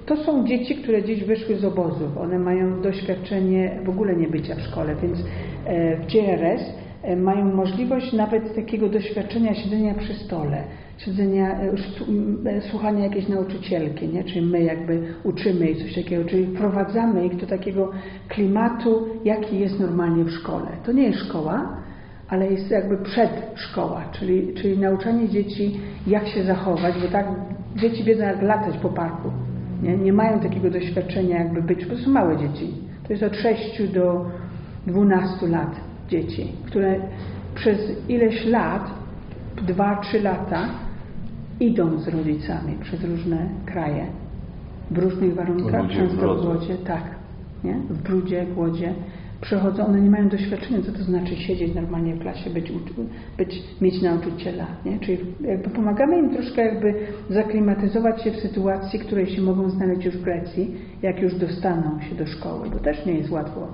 To 0.07 0.17
są 0.17 0.47
dzieci, 0.47 0.77
które 0.77 1.03
gdzieś 1.03 1.25
wyszły 1.25 1.57
z 1.57 1.65
obozów. 1.65 2.19
One 2.19 2.39
mają 2.39 2.83
doświadczenie 2.83 3.81
w 3.85 3.89
ogóle 3.89 4.17
nie 4.17 4.29
bycia 4.29 4.55
w 4.55 4.61
szkole, 4.61 4.97
więc 5.03 5.19
e, 5.67 5.97
w 5.97 6.07
GRS 6.07 6.63
e, 7.03 7.17
mają 7.17 7.57
możliwość 7.57 8.13
nawet 8.13 8.55
takiego 8.55 8.89
doświadczenia 8.89 9.55
siedzenia 9.55 9.95
przy 9.95 10.15
stole, 10.15 10.65
siedzenia, 10.99 11.61
e, 11.61 11.73
e, 12.51 12.61
słuchania 12.61 13.05
jakiejś 13.05 13.29
nauczycielki, 13.29 14.09
nie? 14.09 14.25
czyli 14.25 14.47
my 14.47 14.63
jakby 14.63 15.03
uczymy 15.25 15.71
ich 15.71 15.83
coś 15.83 15.95
takiego, 15.95 16.25
czyli 16.25 16.47
wprowadzamy 16.47 17.27
ich 17.27 17.37
do 17.37 17.47
takiego 17.47 17.91
klimatu, 18.29 19.07
jaki 19.25 19.59
jest 19.59 19.81
normalnie 19.81 20.25
w 20.25 20.31
szkole. 20.31 20.67
To 20.85 20.93
nie 20.93 21.03
jest 21.03 21.19
szkoła, 21.19 21.77
ale 22.29 22.51
jest 22.51 22.71
jakby 22.71 22.97
przedszkoła, 22.97 24.05
czyli, 24.13 24.55
czyli 24.55 24.79
nauczanie 24.79 25.29
dzieci, 25.29 25.81
jak 26.07 26.27
się 26.27 26.45
zachować, 26.45 26.95
bo 27.03 27.09
tak 27.09 27.27
dzieci 27.77 28.05
wiedzą, 28.05 28.23
jak 28.23 28.43
latać 28.43 28.77
po 28.79 28.89
parku. 28.89 29.31
Nie, 29.83 29.97
nie 29.97 30.13
mają 30.13 30.41
takiego 30.41 30.71
doświadczenia, 30.71 31.39
jakby 31.39 31.63
być, 31.63 31.87
bo 31.87 31.97
są 31.97 32.11
małe 32.11 32.37
dzieci. 32.37 32.75
To 33.07 33.13
jest 33.13 33.23
od 33.23 33.37
6 33.37 33.83
do 33.93 34.27
12 34.87 35.47
lat 35.47 35.81
dzieci, 36.09 36.53
które 36.67 37.01
przez 37.55 37.79
ileś 38.09 38.47
lat, 38.47 39.04
2-3 39.63 40.23
lata, 40.23 40.69
idą 41.61 41.99
z 41.99 42.09
rodzicami 42.09 42.77
przez 42.81 43.05
różne 43.05 43.49
kraje, 43.67 44.07
w 44.91 44.99
różnych 44.99 45.35
warunkach, 45.35 45.91
często 45.91 46.35
w 46.35 46.45
głodzie, 46.45 46.75
tak, 46.87 47.03
nie? 47.65 47.75
w 47.91 48.03
brudzie, 48.03 48.47
głodzie. 48.55 48.95
Przychodzą, 49.41 49.87
one 49.87 50.01
nie 50.01 50.11
mają 50.11 50.29
doświadczenia, 50.29 50.83
co 50.83 50.93
to 50.93 51.05
znaczy 51.05 51.37
siedzieć 51.37 51.75
normalnie 51.75 52.15
w 52.15 52.19
klasie, 52.19 52.51
być, 52.51 52.73
być 53.39 53.63
mieć 53.81 54.03
nauczyciela, 54.03 54.67
nie? 54.85 54.99
Czyli 55.01 55.19
jakby 55.41 55.71
pomagamy 55.71 56.19
im 56.19 56.31
troszkę 56.31 56.63
jakby 56.63 56.95
zaklimatyzować 57.31 58.23
się 58.23 58.31
w 58.31 58.37
sytuacji, 58.37 58.99
w 58.99 59.07
której 59.07 59.27
się 59.27 59.43
mogą 59.43 59.71
znaleźć 59.71 60.05
już 60.05 60.17
w 60.17 60.23
Grecji, 60.23 60.75
jak 61.03 61.21
już 61.21 61.35
dostaną 61.35 62.01
się 62.01 62.15
do 62.15 62.27
szkoły, 62.27 62.71
bo 62.71 62.79
też 62.79 63.07
nie 63.07 63.13
jest 63.13 63.31
łatwo 63.31 63.69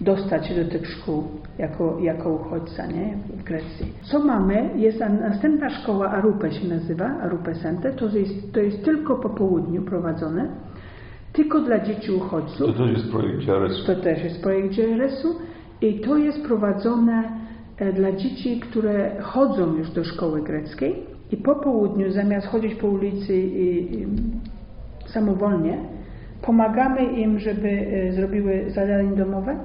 dostać 0.00 0.46
się 0.46 0.64
do 0.64 0.70
tych 0.70 0.90
szkół 0.90 1.24
jako, 1.58 1.98
jako 2.00 2.30
uchodźca 2.30 2.86
nie? 2.86 3.16
w 3.36 3.44
Grecji. 3.44 3.92
Co 4.02 4.18
mamy? 4.18 4.70
Jest 4.76 5.00
następna 5.00 5.70
szkoła 5.70 6.10
Arupe 6.10 6.52
się 6.52 6.68
nazywa, 6.68 7.06
Arupe 7.06 7.54
Center, 7.54 7.94
to 7.94 8.18
jest, 8.18 8.52
to 8.52 8.60
jest 8.60 8.84
tylko 8.84 9.16
po 9.16 9.28
południu 9.28 9.82
prowadzone, 9.82 10.48
tylko 11.32 11.60
dla 11.60 11.80
dzieci 11.80 12.12
uchodźców. 12.12 12.66
To 12.66 12.72
też 12.72 12.90
jest 12.90 13.10
projekt 13.10 13.44
GRS. 13.44 13.86
To 13.86 13.96
też 13.96 14.24
jest 14.24 14.42
projekt 14.42 14.76
GRS-u 14.76 15.28
i 15.80 16.00
to 16.00 16.16
jest 16.16 16.42
prowadzone 16.42 17.22
e, 17.78 17.92
dla 17.92 18.12
dzieci, 18.12 18.60
które 18.60 19.22
chodzą 19.22 19.76
już 19.76 19.90
do 19.90 20.04
szkoły 20.04 20.42
greckiej 20.42 21.06
i 21.32 21.36
po 21.36 21.54
południu 21.54 22.10
zamiast 22.10 22.46
chodzić 22.46 22.74
po 22.74 22.86
ulicy 22.86 23.36
i, 23.36 23.94
i 23.94 24.06
samowolnie, 25.06 25.78
pomagamy 26.42 27.04
im, 27.04 27.38
żeby 27.38 27.68
e, 27.68 28.12
zrobiły 28.12 28.64
zadanie 28.68 29.16
domowe, 29.16 29.56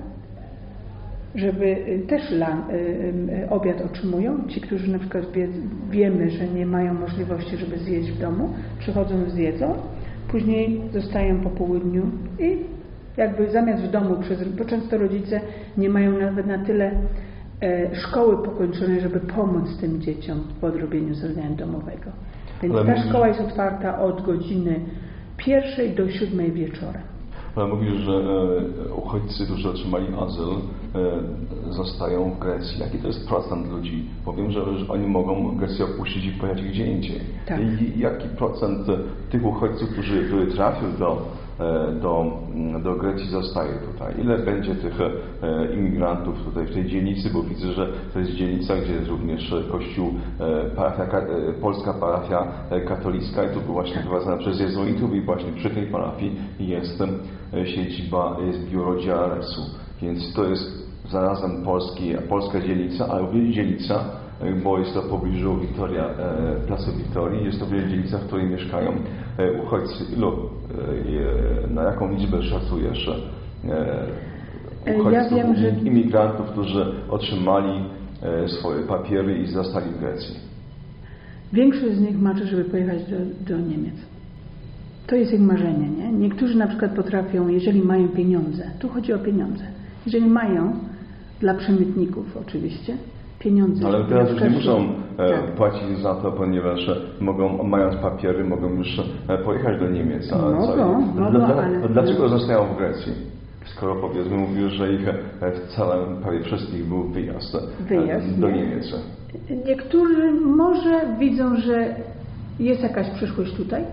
żeby 1.36 1.66
e, 1.66 2.00
też 2.00 2.32
lan, 2.32 2.62
e, 2.70 3.44
e, 3.44 3.50
obiad 3.50 3.82
otrzymują. 3.82 4.48
Ci, 4.48 4.62
którzy 4.62 4.92
na 4.92 5.00
przykład 5.00 5.32
wie, 5.32 5.48
wiemy, 5.90 6.30
że 6.30 6.48
nie 6.48 6.66
mają 6.66 6.94
możliwości, 6.94 7.58
żeby 7.58 7.78
zjeść 7.78 8.12
w 8.12 8.20
domu, 8.20 8.50
przychodzą, 8.80 9.30
zjedzą, 9.30 9.74
później 10.28 10.82
zostają 10.94 11.42
po 11.42 11.50
południu 11.50 12.04
i 12.40 12.58
jakby 13.18 13.52
zamiast 13.52 13.84
w 13.84 13.92
domu, 13.92 14.16
przez, 14.22 14.56
bo 14.56 14.66
często 14.66 14.98
rodzice 14.98 15.42
nie 15.78 15.90
mają 15.90 16.20
nawet 16.20 16.48
na 16.48 16.66
tyle 16.66 16.92
e, 17.62 17.96
szkoły 17.96 18.44
pokończonej, 18.44 19.02
żeby 19.02 19.20
pomóc 19.20 19.78
tym 19.82 20.02
dzieciom 20.02 20.44
w 20.62 20.64
odrobieniu 20.64 21.14
zadania 21.14 21.50
domowego. 21.50 22.12
Więc 22.64 22.76
ta 22.86 23.10
szkoła 23.10 23.28
jest 23.28 23.40
otwarta 23.40 24.00
od 24.00 24.22
godziny 24.22 24.80
pierwszej 25.38 25.90
do 25.90 26.10
siódmej 26.10 26.52
wieczorem. 26.52 27.11
Ale 27.56 27.68
mówisz, 27.68 27.94
że 27.94 28.12
e, 28.12 28.94
uchodźcy, 28.94 29.46
którzy 29.46 29.70
otrzymali 29.70 30.08
azyl, 30.20 30.50
e, 30.50 31.74
zostają 31.74 32.32
w 32.32 32.40
Grecji. 32.40 32.80
Jaki 32.80 32.98
to 32.98 33.08
jest 33.08 33.28
procent 33.28 33.72
ludzi? 33.72 34.06
Bo 34.26 34.34
wiem, 34.34 34.52
że, 34.52 34.62
oni 34.90 35.08
mogą 35.08 35.58
Grecję 35.58 35.86
opuścić 35.86 36.26
i 36.26 36.32
pojechać 36.32 36.64
gdzie 36.64 36.86
indziej. 36.86 37.20
Tak. 37.48 37.60
I 37.62 38.00
jaki 38.00 38.28
procent 38.28 38.88
tych 39.30 39.46
uchodźców, 39.46 39.90
którzy, 39.90 40.48
trafił 40.56 40.88
do, 41.00 41.12
e, 41.12 41.51
do, 42.02 42.26
mm, 42.56 42.82
do 42.84 42.96
Grecji 42.96 43.30
zostaje 43.30 43.72
tutaj? 43.94 44.14
Ile 44.22 44.38
będzie 44.40 44.76
tych 44.76 45.02
e, 45.02 45.74
imigrantów 45.74 46.44
tutaj 46.46 46.66
w 46.66 46.74
tej 46.74 46.86
dzielnicy? 46.86 47.30
Bo 47.34 47.44
widzę, 47.44 47.68
że 47.74 47.88
to 48.14 48.20
jest 48.20 48.32
dzielnica, 48.32 48.76
gdzie 48.76 48.94
jest 48.94 49.08
również 49.08 49.56
kościół, 49.72 50.08
e, 50.40 50.76
parafia, 50.76 51.06
ka- 51.06 51.18
e, 51.22 51.54
polska 51.62 51.94
parafia 51.94 52.48
e, 52.70 52.82
katolicka 52.82 53.44
i 53.44 53.54
tu 53.54 53.60
właśnie 53.62 54.02
prowadzona 54.02 54.38
przez 54.38 54.60
jezuitów 54.60 55.14
i 55.16 55.22
właśnie 55.22 55.52
przy 55.52 55.70
tej 55.70 55.88
parafii 55.88 56.36
jest 56.60 57.02
e, 57.54 57.66
siedziba, 57.68 58.38
jest 58.48 58.70
biuro 58.72 58.94
GRS-u. 58.94 59.62
Więc 60.06 60.34
to 60.34 60.44
jest 60.46 60.92
zarazem 61.10 61.64
polski, 61.64 62.14
polska 62.30 62.62
dzielnica, 62.62 63.08
ale 63.08 63.22
również 63.22 63.56
dzielnica, 63.56 63.96
e, 63.96 64.31
bo 64.64 64.80
jest 64.80 64.94
to 64.94 65.02
w 65.02 65.10
pobliżu 65.10 65.58
Wiktoria, 65.58 66.06
e, 66.06 66.68
Placu 66.68 66.92
Wiktorii, 66.98 67.46
jest 67.46 67.60
to 67.60 67.66
dzielnica, 67.66 68.18
w 68.18 68.26
której 68.26 68.46
mieszkają 68.46 68.92
e, 69.38 69.62
uchodźcy. 69.64 70.04
Ilu, 70.18 70.50
e, 71.64 71.74
na 71.74 71.84
jaką 71.84 72.12
liczbę 72.12 72.44
szacujesz 72.44 73.10
E, 74.86 74.94
ja 74.94 75.00
uchodźców, 75.00 75.38
wiem, 75.38 75.56
że- 75.56 75.70
imigrantów, 75.70 76.46
którzy 76.52 76.86
otrzymali 77.10 77.84
swoje 78.48 78.84
papiery 78.84 79.38
i 79.38 79.48
zostali 79.48 79.92
w 79.92 80.00
Grecji? 80.00 80.36
Większość 81.54 81.96
z 81.96 82.02
nich 82.02 82.22
marzy, 82.22 82.48
żeby 82.48 82.64
pojechać 82.64 82.98
do, 83.04 83.18
do 83.56 83.62
Niemiec. 83.62 83.96
To 85.08 85.16
jest 85.16 85.34
ich 85.34 85.40
marzenie, 85.40 85.90
nie? 85.90 86.12
Niektórzy 86.12 86.58
na 86.58 86.68
przykład 86.68 86.92
potrafią, 86.96 87.48
jeżeli 87.48 87.82
mają 87.82 88.08
pieniądze, 88.10 88.64
tu 88.80 88.90
chodzi 88.90 89.14
o 89.14 89.20
pieniądze, 89.20 89.64
jeżeli 90.06 90.26
mają, 90.26 90.74
dla 91.40 91.54
przemytników 91.54 92.38
oczywiście, 92.38 92.98
pieniądze. 93.44 93.88
Ale 93.88 93.98
żeby 93.98 94.10
teraz 94.10 94.32
już 94.32 94.42
nie 94.42 94.50
muszą 94.50 94.86
e, 95.18 95.30
Tak. 95.30 95.52
płacić 95.52 95.98
za 96.02 96.16
to, 96.16 96.32
ponieważ 96.32 96.90
e, 96.90 96.96
mogą, 97.24 97.64
mając 97.64 97.96
papiery, 97.96 98.44
mogą 98.44 98.70
już 98.70 99.02
e, 99.28 99.38
pojechać 99.38 99.80
do 99.80 99.88
Niemiec. 99.90 100.34
A 100.34 100.38
Mogą, 100.38 101.02
mogą, 101.02 101.32
dla- 101.32 101.48
ale- 101.56 101.90
Dlaczego 101.90 102.30
zostają 102.30 102.66
w 102.66 102.78
Grecji? 102.78 103.14
Skoro 103.66 103.96
powiedzmy 103.96 104.38
mówisz, 104.38 104.74
że 104.74 104.94
ich 104.94 105.10
w 105.42 105.76
całym, 105.76 106.18
prawie 106.22 106.40
wszystkich 106.42 106.86
był 106.86 107.04
wyjazd, 107.04 107.58
Wyjazd, 107.80 108.40
do 108.40 108.50
nie? 108.50 108.56
Niemiec. 108.56 108.96
Niektórzy 109.66 110.32
może 110.32 111.02
widzą, 111.20 111.56
że 111.58 111.96
jest 112.60 112.84
jakaś 112.84 113.10
przyszłość 113.10 113.54
tutaj. 113.54 113.84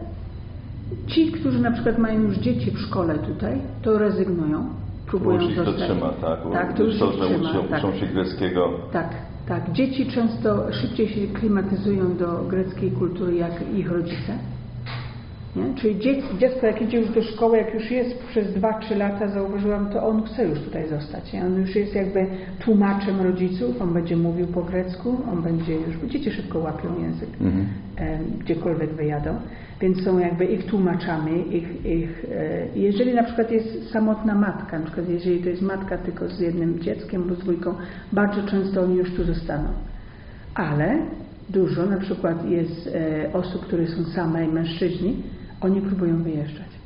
Ci, 1.07 1.33
którzy 1.33 1.63
na 1.63 1.71
przykład 1.71 1.99
mają 1.99 2.23
już 2.23 2.37
dzieci 2.37 2.71
w 2.71 2.79
szkole 2.79 3.15
tutaj, 3.19 3.59
to 3.83 3.99
rezygnują, 3.99 4.65
próbują 5.07 5.41
już 5.41 5.51
ich 5.51 5.57
to 5.57 5.65
zostać. 5.65 5.91
trzyma, 5.91 6.09
tak? 6.21 6.39
Tak, 6.53 6.77
to 6.77 6.83
już 6.83 6.99
to, 6.99 7.13
że 7.13 7.19
trzyma. 7.25 7.51
uczą, 7.51 7.65
tak. 7.69 7.79
uczą 7.79 7.93
się 7.97 8.07
greckiego. 8.07 8.71
Tak, 8.93 9.09
tak. 9.49 9.73
Dzieci 9.73 10.07
często 10.07 10.73
szybciej 10.73 11.09
się 11.09 11.27
klimatyzują 11.27 12.17
do 12.17 12.45
greckiej 12.45 12.91
kultury 12.91 13.37
jak 13.37 13.53
ich 13.75 13.91
rodzice. 13.91 14.39
Nie? 15.57 15.75
Czyli 15.75 15.99
dzie- 15.99 16.23
dziecko, 16.39 16.67
jak 16.67 16.83
idzie 16.83 17.01
już 17.01 17.11
do 17.11 17.23
szkoły, 17.23 17.59
jak 17.59 17.75
już 17.75 17.91
jest 17.91 18.19
przez 18.25 18.55
2-3 18.55 18.97
lata, 18.97 19.29
zauważyłam, 19.29 19.91
to 19.91 20.07
on 20.09 20.23
chce 20.23 20.45
już 20.45 20.59
tutaj 20.61 20.89
zostać. 20.89 21.33
Nie? 21.33 21.47
On 21.47 21.61
już 21.61 21.77
jest 21.77 21.95
jakby 21.95 22.27
tłumaczem 22.59 23.21
rodziców, 23.21 23.83
on 23.83 23.93
będzie 23.93 24.17
mówił 24.17 24.47
po 24.47 24.63
grecku, 24.63 25.17
on 25.33 25.43
będzie 25.43 25.75
już, 25.75 25.97
bo 25.99 26.07
dzieci 26.07 26.31
szybko 26.31 26.59
łapią 26.59 27.03
język, 27.03 27.29
e, 27.97 28.19
gdziekolwiek 28.41 28.91
wyjadą, 28.91 29.35
więc 29.81 30.03
są 30.03 30.19
jakby 30.19 30.45
ich 30.45 30.65
tłumaczami, 30.67 31.57
ich, 31.57 31.87
ich, 31.87 32.25
e, 32.33 32.67
jeżeli 32.79 33.15
na 33.15 33.23
przykład 33.23 33.51
jest 33.51 33.91
samotna 33.91 34.35
matka, 34.35 34.79
na 34.79 34.85
przykład 34.85 35.09
jeżeli 35.09 35.39
to 35.43 35.49
jest 35.49 35.63
matka 35.63 35.99
tylko 35.99 36.29
z 36.29 36.41
jednym 36.41 36.79
dzieckiem 36.81 37.23
albo 37.23 37.35
z 37.35 37.39
dwójką, 37.39 37.75
bardzo 38.13 38.43
często 38.43 38.83
oni 38.83 38.97
już 38.97 39.11
tu 39.15 39.25
zostaną. 39.25 39.69
Ale 40.55 40.99
dużo 41.49 41.87
na 41.87 41.97
przykład 41.97 42.51
jest 42.51 42.87
e, 42.95 43.33
osób, 43.33 43.67
które 43.67 43.87
są 43.87 44.05
same 44.05 44.45
i 44.45 44.49
mężczyźni, 44.49 45.23
oni 45.61 45.81
próbują 45.81 46.23
wyjeżdżać. 46.23 46.78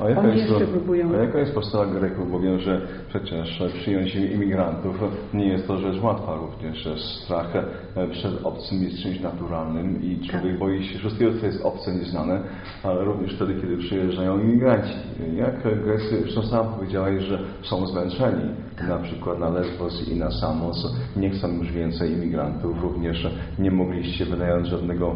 A 0.00 0.08
jaka, 0.08 0.20
Oni 0.20 0.38
jest, 0.38 0.50
jeszcze 0.50 0.66
próbują... 0.66 1.14
a 1.14 1.16
jaka 1.22 1.38
jest 1.38 1.54
postawa 1.54 1.86
Greków? 1.86 2.32
Bo 2.32 2.40
wiem, 2.40 2.58
że 2.58 2.80
przecież 3.08 3.62
przyjąć 3.74 4.14
imigrantów 4.14 4.96
nie 5.34 5.48
jest 5.48 5.66
to 5.66 5.76
rzecz 5.78 6.02
łatwa 6.02 6.36
również. 6.36 6.88
Strach 7.24 7.56
e, 7.56 8.08
przed 8.08 8.44
obcym 8.44 8.82
jest 8.82 8.98
czymś 9.02 9.20
naturalnym 9.20 10.02
i 10.02 10.20
człowiek 10.28 10.50
Tak. 10.50 10.58
boi 10.58 10.84
się 10.84 10.98
wszystkiego, 10.98 11.30
co 11.40 11.46
jest 11.46 11.64
obce, 11.64 11.94
nieznane, 11.94 12.40
ale 12.82 13.04
również 13.04 13.34
wtedy, 13.36 13.54
kiedy 13.60 13.76
przyjeżdżają 13.76 14.38
imigranci. 14.38 14.92
Jak 15.36 15.62
Grecy, 15.84 16.22
zresztą 16.22 16.42
sam 16.42 16.66
powiedziałeś, 16.74 17.22
że 17.22 17.38
są 17.62 17.86
zmęczeni, 17.86 18.50
Tak. 18.78 18.88
na 18.88 18.98
przykład 18.98 19.38
na 19.38 19.48
Lesbos 19.50 20.08
i 20.08 20.16
na 20.16 20.30
Samos, 20.30 20.96
nie 21.16 21.30
chcą 21.30 21.52
już 21.58 21.72
więcej 21.72 22.12
imigrantów, 22.12 22.82
również 22.82 23.28
nie 23.58 23.70
mogliście 23.70 24.24
wynająć 24.24 24.68
żadnego 24.68 25.14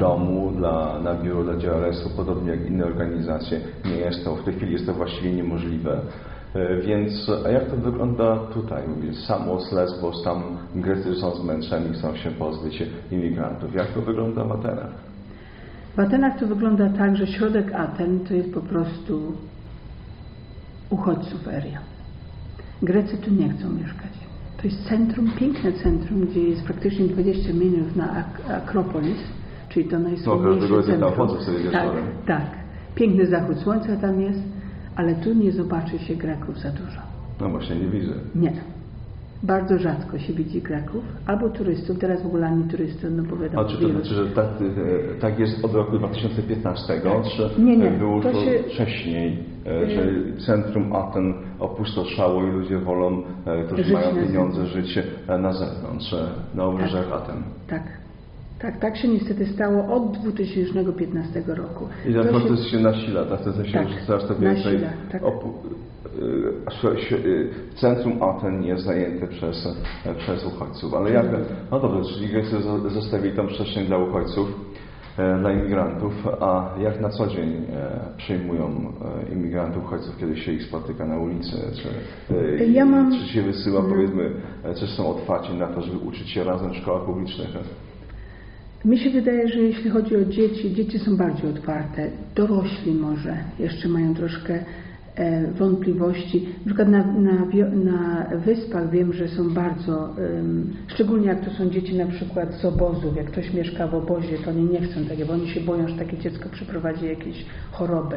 domu 0.00 0.52
dla, 0.56 1.00
na 1.00 1.14
biuro 1.14 1.44
dla 1.44 1.54
DRS-u, 1.54 2.16
podobnie 2.16 2.50
jak 2.50 2.66
inne 2.66 2.84
organizacje. 2.84 3.39
Nie 3.84 3.96
jest 3.96 4.24
to, 4.24 4.36
w 4.36 4.44
tej 4.44 4.54
chwili 4.54 4.72
jest 4.72 4.86
to 4.86 4.92
właściwie 4.94 5.32
niemożliwe. 5.32 6.00
E, 6.54 6.76
Więc, 6.80 7.30
a 7.46 7.48
jak 7.48 7.70
to 7.70 7.76
wygląda 7.76 8.36
tutaj? 8.36 8.82
Mówię, 8.88 9.12
Samos, 9.14 9.72
Lesbos, 9.72 10.22
tam 10.24 10.42
Grecy 10.74 11.14
są 11.14 11.34
zmęczeni, 11.34 11.92
chcą 11.94 12.16
się 12.16 12.30
pozbyć 12.30 12.82
imigrantów. 13.10 13.74
Jak 13.74 13.86
to 13.86 14.00
wygląda 14.02 14.44
w 14.44 14.52
Atenach? 14.52 14.92
W 15.96 16.00
Atenach 16.00 16.38
to 16.40 16.46
wygląda 16.46 16.88
tak, 16.88 17.16
że 17.16 17.26
środek 17.26 17.72
Aten 17.74 18.20
to 18.20 18.34
jest 18.34 18.54
po 18.54 18.60
prostu 18.60 19.32
uchodźców 20.90 21.48
area. 21.48 21.78
Grecy 22.82 23.16
tu 23.18 23.30
nie 23.30 23.48
chcą 23.48 23.70
mieszkać. 23.70 24.10
To 24.56 24.62
jest 24.64 24.84
centrum, 24.88 25.30
piękne 25.38 25.72
centrum, 25.72 26.26
gdzie 26.26 26.40
jest 26.40 26.64
praktycznie 26.64 27.06
20 27.06 27.52
minut 27.52 27.96
na 27.96 28.10
Ak- 28.16 28.50
Akropolis, 28.50 29.18
czyli 29.68 29.84
to 29.88 29.98
najsłynniejsze 29.98 30.68
centrum. 30.82 31.28
sobie 31.44 31.70
tak, 31.70 31.88
tak. 32.26 32.59
Piękny 33.00 33.26
zachód 33.26 33.56
słońca 33.58 33.96
tam 33.96 34.20
jest, 34.20 34.42
ale 34.96 35.14
tu 35.14 35.34
nie 35.34 35.52
zobaczy 35.52 35.98
się 35.98 36.14
Greków 36.16 36.58
za 36.58 36.70
dużo. 36.70 37.00
No 37.40 37.48
właśnie, 37.48 37.76
nie 37.76 37.88
widzę. 37.88 38.12
Nie. 38.34 38.52
Bardzo 39.42 39.78
rzadko 39.78 40.18
się 40.18 40.32
widzi 40.32 40.62
Greków, 40.62 41.04
albo 41.26 41.48
turystów, 41.48 41.98
teraz 41.98 42.22
w 42.22 42.26
ogóle 42.26 42.46
ani 42.46 42.64
turystów, 42.64 43.10
no 43.16 43.22
bo 43.22 43.36
wiadomo, 43.36 43.62
A 43.62 43.64
czy 43.64 43.74
to 43.76 43.80
wirus. 43.88 43.92
znaczy, 43.92 44.14
że 44.14 44.26
tak, 44.26 44.44
e, 44.46 45.20
tak 45.20 45.38
jest 45.38 45.64
od 45.64 45.74
roku 45.74 45.98
2015, 45.98 47.00
czy 47.54 47.60
Nie, 47.62 47.76
nie, 47.76 47.88
e, 47.90 47.98
było 47.98 48.20
to 48.22 48.32
się- 48.32 48.62
wcześniej, 48.74 49.38
e, 49.66 49.90
że 49.90 50.02
centrum 50.46 50.92
Aten 50.92 51.34
opustoszało 51.58 52.42
i 52.44 52.50
ludzie 52.50 52.78
wolą, 52.78 53.22
e, 53.46 53.64
którzy 53.64 53.84
Żyć 53.84 53.92
mają 53.94 54.14
pieniądze, 54.26 54.66
żyć 54.66 54.98
e, 55.28 55.38
na 55.38 55.52
zewnątrz, 55.52 56.12
e, 56.12 56.28
na 56.54 56.64
obrzeżach 56.64 57.12
Aten. 57.12 57.36
Tak. 57.68 57.82
Tak, 58.62 58.78
tak 58.78 58.96
się 58.96 59.08
niestety 59.08 59.46
stało 59.46 59.94
od 59.94 60.12
2015 60.18 61.42
roku. 61.46 61.84
I 62.08 62.12
ten 62.12 62.22
To 62.22 62.24
się- 62.24 62.28
proces 62.46 62.66
się 62.66 62.78
nasila, 62.78 63.24
tak? 63.24 63.40
W 63.40 63.44
sensie, 63.56 63.72
Tak, 63.72 63.88
że 63.88 64.06
coraz 64.06 64.26
to 64.28 64.34
więcej 64.34 64.72
nasila, 64.74 64.90
tak. 65.12 65.22
śro- 66.70 67.16
e, 67.16 67.74
centrum 67.74 68.22
Aten 68.22 68.62
jest 68.64 68.84
zajęte 68.84 69.26
przez, 69.26 69.66
e, 70.06 70.14
przez 70.14 70.44
uchodźców. 70.46 70.94
Ale 70.94 71.10
jak, 71.10 71.26
no 71.70 71.80
dobrze, 71.80 72.14
czyli 72.14 72.28
Grecy 72.28 72.56
zo- 72.56 72.90
zostawili 72.90 73.36
tą 73.36 73.46
przestrzeń 73.46 73.86
dla 73.86 73.98
uchodźców, 73.98 74.48
e, 75.18 75.38
dla 75.38 75.52
imigrantów, 75.52 76.12
a 76.40 76.74
jak 76.80 77.00
na 77.00 77.08
co 77.08 77.26
dzień 77.26 77.48
e, 77.72 78.00
przyjmują 78.16 78.92
imigrantów, 79.32 79.84
uchodźców, 79.84 80.16
kiedy 80.18 80.36
się 80.36 80.52
ich 80.52 80.62
spotyka 80.62 81.06
na 81.06 81.18
ulicy? 81.18 81.56
Czy, 81.82 82.66
Ja 82.66 82.84
mam- 82.84 83.12
czy 83.20 83.28
się 83.28 83.42
wysyła, 83.42 83.82
powiedzmy, 83.82 84.30
e, 84.64 84.74
czy 84.74 84.86
są 84.86 85.08
otwarci 85.10 85.54
na 85.54 85.66
to, 85.66 85.82
żeby 85.82 85.98
uczyć 85.98 86.28
się 86.30 86.44
razem 86.44 86.70
w 86.70 86.76
szkołach 86.76 87.04
publicznych? 87.04 87.48
Mi 88.84 88.98
się 88.98 89.10
wydaje, 89.10 89.48
że 89.48 89.58
jeśli 89.58 89.90
chodzi 89.90 90.16
o 90.16 90.24
dzieci, 90.24 90.74
dzieci 90.74 90.98
są 90.98 91.16
bardziej 91.16 91.50
otwarte. 91.50 92.10
Dorośli 92.34 92.94
może 92.94 93.36
jeszcze 93.58 93.88
mają 93.88 94.14
troszkę 94.14 94.64
e, 95.16 95.52
wątpliwości. 95.52 96.48
Na 96.58 96.66
przykład 96.66 96.88
na, 96.88 97.06
na, 97.06 97.46
na 97.74 98.26
wyspach 98.44 98.90
wiem, 98.90 99.12
że 99.12 99.28
są 99.28 99.54
bardzo, 99.54 100.16
em, 100.18 100.72
szczególnie 100.88 101.26
jak 101.26 101.44
to 101.44 101.50
są 101.50 101.70
dzieci 101.70 101.96
na 101.96 102.06
przykład 102.06 102.54
z 102.54 102.64
obozów, 102.64 103.16
jak 103.16 103.26
ktoś 103.26 103.54
mieszka 103.54 103.86
w 103.86 103.94
obozie, 103.94 104.38
to 104.38 104.50
oni 104.50 104.64
nie 104.64 104.80
chcą 104.80 105.04
takiego, 105.04 105.26
bo 105.26 105.32
oni 105.32 105.48
się 105.48 105.60
boją, 105.60 105.88
że 105.88 105.96
takie 105.96 106.18
dziecko 106.18 106.48
przyprowadzi 106.48 107.06
jakieś 107.06 107.46
choroby. 107.72 108.16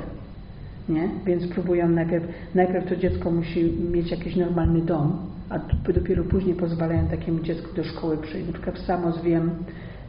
Nie? 0.89 1.09
Więc 1.25 1.47
próbują 1.47 1.89
najpierw, 1.89 2.25
najpierw 2.55 2.89
to 2.89 2.95
dziecko 2.95 3.31
musi 3.31 3.73
mieć 3.91 4.11
jakiś 4.11 4.35
normalny 4.35 4.81
dom, 4.81 5.17
a 5.49 5.59
dopiero 5.93 6.23
później 6.23 6.55
pozwalają 6.55 7.07
takiemu 7.07 7.39
dziecku 7.39 7.75
do 7.75 7.83
szkoły 7.83 8.17
przyjść. 8.17 8.47
Na 8.47 8.53
przykład 8.53 8.75
w 8.75 8.85
Samos 8.85 9.21
wiem, 9.21 9.51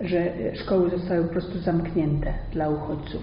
że 0.00 0.18
e, 0.18 0.57
szkoły 0.57 0.90
zostały 0.90 1.24
po 1.24 1.33
prostu 1.33 1.59
zamknięte 1.59 2.33
dla 2.52 2.68
uchodźców. 2.68 3.22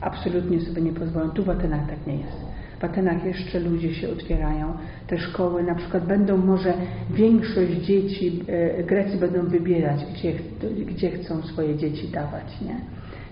Absolutnie 0.00 0.60
sobie 0.60 0.82
nie 0.82 0.92
pozwolą. 0.92 1.30
Tu 1.30 1.44
w 1.44 1.50
Atenach 1.50 1.88
tak 1.88 2.06
nie 2.06 2.16
jest. 2.16 2.46
W 2.80 2.84
Atenach 2.84 3.24
jeszcze 3.24 3.60
ludzie 3.60 3.94
się 3.94 4.08
otwierają. 4.08 4.74
Te 5.06 5.18
szkoły 5.18 5.62
na 5.62 5.74
przykład 5.74 6.06
będą 6.06 6.36
może 6.36 6.74
większość 7.10 7.72
dzieci, 7.72 8.44
e, 8.48 8.82
Grecy 8.82 9.16
będą 9.16 9.46
wybierać, 9.46 10.00
gdzie, 10.14 10.32
gdzie 10.84 11.10
chcą 11.10 11.42
swoje 11.42 11.76
dzieci 11.76 12.08
dawać. 12.08 12.60
Nie? 12.60 12.76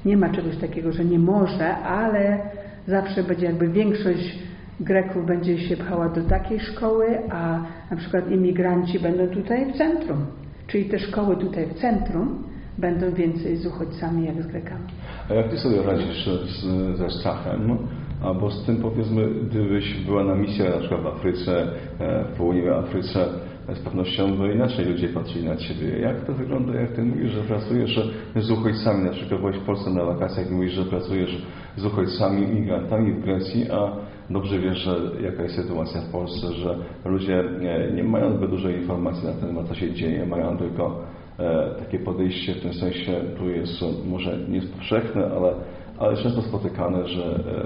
nie 0.04 0.16
ma 0.16 0.28
czegoś 0.28 0.56
takiego, 0.56 0.92
że 0.92 1.04
nie 1.04 1.18
może, 1.18 1.76
ale 1.76 2.38
zawsze 2.86 3.22
będzie 3.22 3.46
jakby 3.46 3.68
większość 3.68 4.38
Greków 4.80 5.26
będzie 5.26 5.58
się 5.58 5.76
pchała 5.76 6.08
do 6.08 6.24
takiej 6.24 6.60
szkoły, 6.60 7.18
a 7.30 7.62
na 7.90 7.96
przykład 7.96 8.30
imigranci 8.30 9.00
będą 9.00 9.28
tutaj 9.28 9.72
w 9.72 9.76
centrum. 9.76 10.26
Czyli 10.70 10.84
te 10.84 10.98
szkoły 10.98 11.36
tutaj 11.36 11.66
w 11.66 11.74
centrum 11.74 12.44
będą 12.78 13.14
więcej 13.14 13.56
z 13.56 13.66
uchodźcami 13.66 14.26
jak 14.26 14.42
z 14.42 14.46
Grekami. 14.46 14.84
A 15.30 15.34
jak 15.34 15.50
ty 15.50 15.58
sobie 15.58 15.82
radzisz 15.82 16.26
z, 16.26 16.64
ze 16.98 17.10
strachem? 17.10 17.78
Albo 18.22 18.50
z 18.50 18.66
tym 18.66 18.76
powiedzmy, 18.76 19.28
gdybyś 19.30 20.04
była 20.04 20.24
na 20.24 20.34
misji 20.34 20.64
na 20.64 20.78
przykład 20.78 21.02
w 21.02 21.06
Afryce, 21.06 21.68
e, 21.98 22.24
w 22.24 22.36
południowej 22.36 22.72
Afryce, 22.72 23.28
e, 23.68 23.74
z 23.74 23.78
pewnością 23.78 24.36
by 24.36 24.52
inaczej 24.52 24.84
ludzie 24.84 25.08
patrzyli 25.08 25.44
na 25.44 25.56
ciebie. 25.56 25.98
Jak 25.98 26.24
to 26.24 26.32
wygląda, 26.32 26.80
jak 26.80 26.92
ty 26.92 27.02
mówisz, 27.02 27.32
że 27.32 27.42
pracujesz 27.42 28.00
z 28.36 28.50
uchodźcami, 28.50 29.04
na 29.04 29.12
przykład 29.12 29.40
byłeś 29.40 29.56
w 29.56 29.64
Polsce 29.64 29.90
na 29.90 30.04
wakacjach 30.04 30.50
i 30.50 30.54
mówisz, 30.54 30.72
że 30.72 30.84
pracujesz 30.84 31.42
z 31.76 31.84
uchodźcami, 31.84 32.46
migrantami 32.46 33.12
w 33.12 33.20
Grecji, 33.20 33.70
a 33.70 33.96
dobrze 34.30 34.58
wiesz, 34.58 34.78
że 34.78 34.96
jaka 35.22 35.42
jest 35.42 35.54
sytuacja 35.56 36.00
w 36.00 36.12
Polsce, 36.12 36.52
że 36.52 36.76
ludzie 37.04 37.44
nie, 37.60 37.90
nie 37.96 38.04
mają 38.04 38.36
zbyt 38.36 38.50
dużo 38.50 38.68
informacji 38.68 39.26
na 39.26 39.32
temat, 39.32 39.68
co 39.68 39.74
się 39.74 39.92
dzieje, 39.94 40.26
mają 40.26 40.56
tylko 40.58 41.00
e, 41.38 41.74
takie 41.78 41.98
podejście 41.98 42.54
w 42.54 42.60
tym 42.62 42.74
sensie, 42.74 43.20
tu 43.38 43.48
jest 43.50 43.72
może 44.06 44.38
nie 44.48 44.56
jest 44.56 44.72
powszechne, 44.74 45.26
ale, 45.36 45.54
ale 45.98 46.16
często 46.16 46.42
spotykane, 46.42 47.08
że 47.08 47.24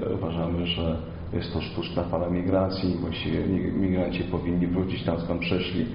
e, 0.09 0.13
uważamy, 0.13 0.65
że 0.67 0.97
jest 1.33 1.53
to 1.53 1.61
sztuczna 1.61 2.03
fala 2.03 2.29
migracji 2.29 2.95
właściwie 3.01 3.39
mi- 3.47 3.71
migranci 3.71 4.23
powinni 4.23 4.67
wrócić 4.67 5.03
tam, 5.03 5.19
skąd 5.19 5.41
przyszli. 5.41 5.85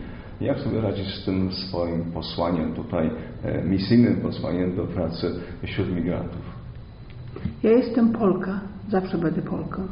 Jak 0.41 0.59
sobie 0.59 0.81
radzisz 0.81 1.15
z 1.15 1.25
tym 1.25 1.53
swoim 1.53 2.05
posłaniem 2.13 2.75
tutaj, 2.75 3.11
e, 3.45 3.63
misyjnym 3.65 4.17
posłaniem 4.17 4.77
do 4.77 4.85
pracy 4.85 5.41
wśród 5.63 5.95
migrantów? 5.95 6.61
Ja 7.63 7.71
jestem 7.71 8.13
Polka, 8.13 8.61
zawsze 8.89 9.19
będę 9.19 9.43
Polką. 9.43 9.83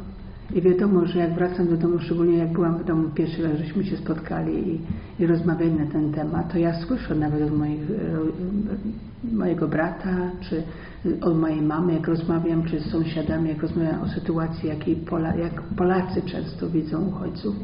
I 0.55 0.61
wiadomo, 0.61 1.05
że 1.05 1.19
jak 1.19 1.33
wracam 1.33 1.67
do 1.67 1.77
domu, 1.77 1.99
szczególnie 1.99 2.37
jak 2.37 2.51
byłam 2.51 2.77
w 2.77 2.85
domu 2.85 3.09
pierwszy 3.15 3.43
raz, 3.43 3.57
żeśmy 3.57 3.85
się 3.85 3.97
spotkali 3.97 4.69
i, 4.69 4.79
i 5.23 5.27
rozmawiali 5.27 5.73
na 5.73 5.85
ten 5.85 6.13
temat, 6.13 6.51
to 6.51 6.57
ja 6.57 6.73
słyszę 6.81 7.15
nawet 7.15 7.41
od 7.41 7.57
moich, 7.57 7.81
e, 7.91 9.35
mojego 9.35 9.67
brata, 9.67 10.15
czy 10.41 10.63
od 11.21 11.39
mojej 11.39 11.61
mamy, 11.61 11.93
jak 11.93 12.07
rozmawiam, 12.07 12.63
czy 12.63 12.79
z 12.79 12.91
sąsiadami, 12.91 13.49
jak 13.49 13.61
rozmawiam 13.61 14.01
o 14.01 14.07
sytuacji, 14.07 14.69
jakiej 14.69 14.95
Pola, 14.95 15.35
jak 15.35 15.61
Polacy 15.61 16.21
często 16.21 16.69
widzą 16.69 17.07
uchodźców. 17.07 17.55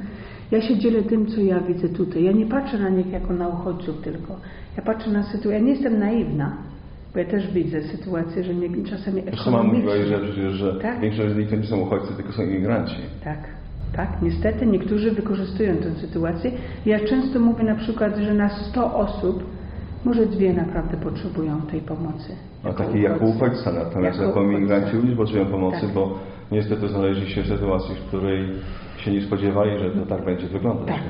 Ja 0.51 0.61
się 0.61 0.77
dzielę 0.77 1.03
tym, 1.03 1.27
co 1.27 1.41
ja 1.41 1.59
widzę 1.59 1.89
tutaj. 1.89 2.23
Ja 2.23 2.31
nie 2.31 2.45
patrzę 2.45 2.79
na 2.79 2.89
nich 2.89 3.07
jako 3.07 3.33
na 3.33 3.47
uchodźców 3.47 4.01
tylko. 4.01 4.35
Ja 4.77 4.83
patrzę 4.83 5.11
na 5.11 5.23
sytuację. 5.23 5.51
Ja 5.51 5.59
nie 5.59 5.71
jestem 5.71 5.99
naiwna, 5.99 6.57
bo 7.15 7.19
ja 7.19 7.25
też 7.25 7.51
widzę 7.53 7.81
sytuację, 7.81 8.43
że 8.43 8.55
nie, 8.55 8.85
czasami 8.85 9.21
Sama 9.45 9.63
mówiłaś, 9.63 9.99
że, 9.99 10.15
ekonomicznie- 10.15 10.49
że, 10.49 10.51
że 10.51 10.79
Tak. 10.81 10.99
większość 10.99 11.33
z 11.33 11.37
nich 11.37 11.49
to 11.49 11.55
nie 11.55 11.63
są 11.63 11.77
uchodźcy, 11.79 12.13
tylko 12.15 12.31
są 12.31 12.43
imigranci. 12.43 12.95
tak, 13.23 13.37
tak. 13.95 14.21
Niestety 14.21 14.65
niektórzy 14.65 15.11
wykorzystują 15.11 15.75
tę 15.77 15.91
sytuację. 15.95 16.51
Ja 16.85 16.99
często 16.99 17.39
mówię 17.39 17.63
na 17.63 17.75
przykład, 17.75 18.17
że 18.17 18.33
na 18.33 18.49
100 18.49 18.93
osób 18.95 19.43
może 20.05 20.25
dwie 20.25 20.53
naprawdę 20.53 20.97
potrzebują 20.97 21.61
tej 21.61 21.81
pomocy. 21.81 22.35
A 22.63 22.73
taki 22.73 23.01
jako 23.01 23.25
uchodźca, 23.25 23.71
natomiast 23.71 24.19
jako 24.19 24.31
uchodźca. 24.31 24.57
imigranci 24.57 24.95
ludzie 24.97 25.15
potrzebują 25.15 25.45
pomocy, 25.51 25.81
Tak. 25.81 25.93
bo 25.93 26.19
niestety 26.51 26.87
znaleźli 26.87 27.29
się 27.29 27.41
w 27.41 27.47
sytuacji, 27.47 27.95
w 27.95 28.07
której 28.07 28.47
się 28.97 29.11
nie 29.11 29.21
spodziewali, 29.21 29.79
że 29.79 29.91
to 29.91 30.05
tak 30.05 30.25
będzie 30.25 30.47
wyglądać. 30.47 30.87
Tak, 30.87 31.03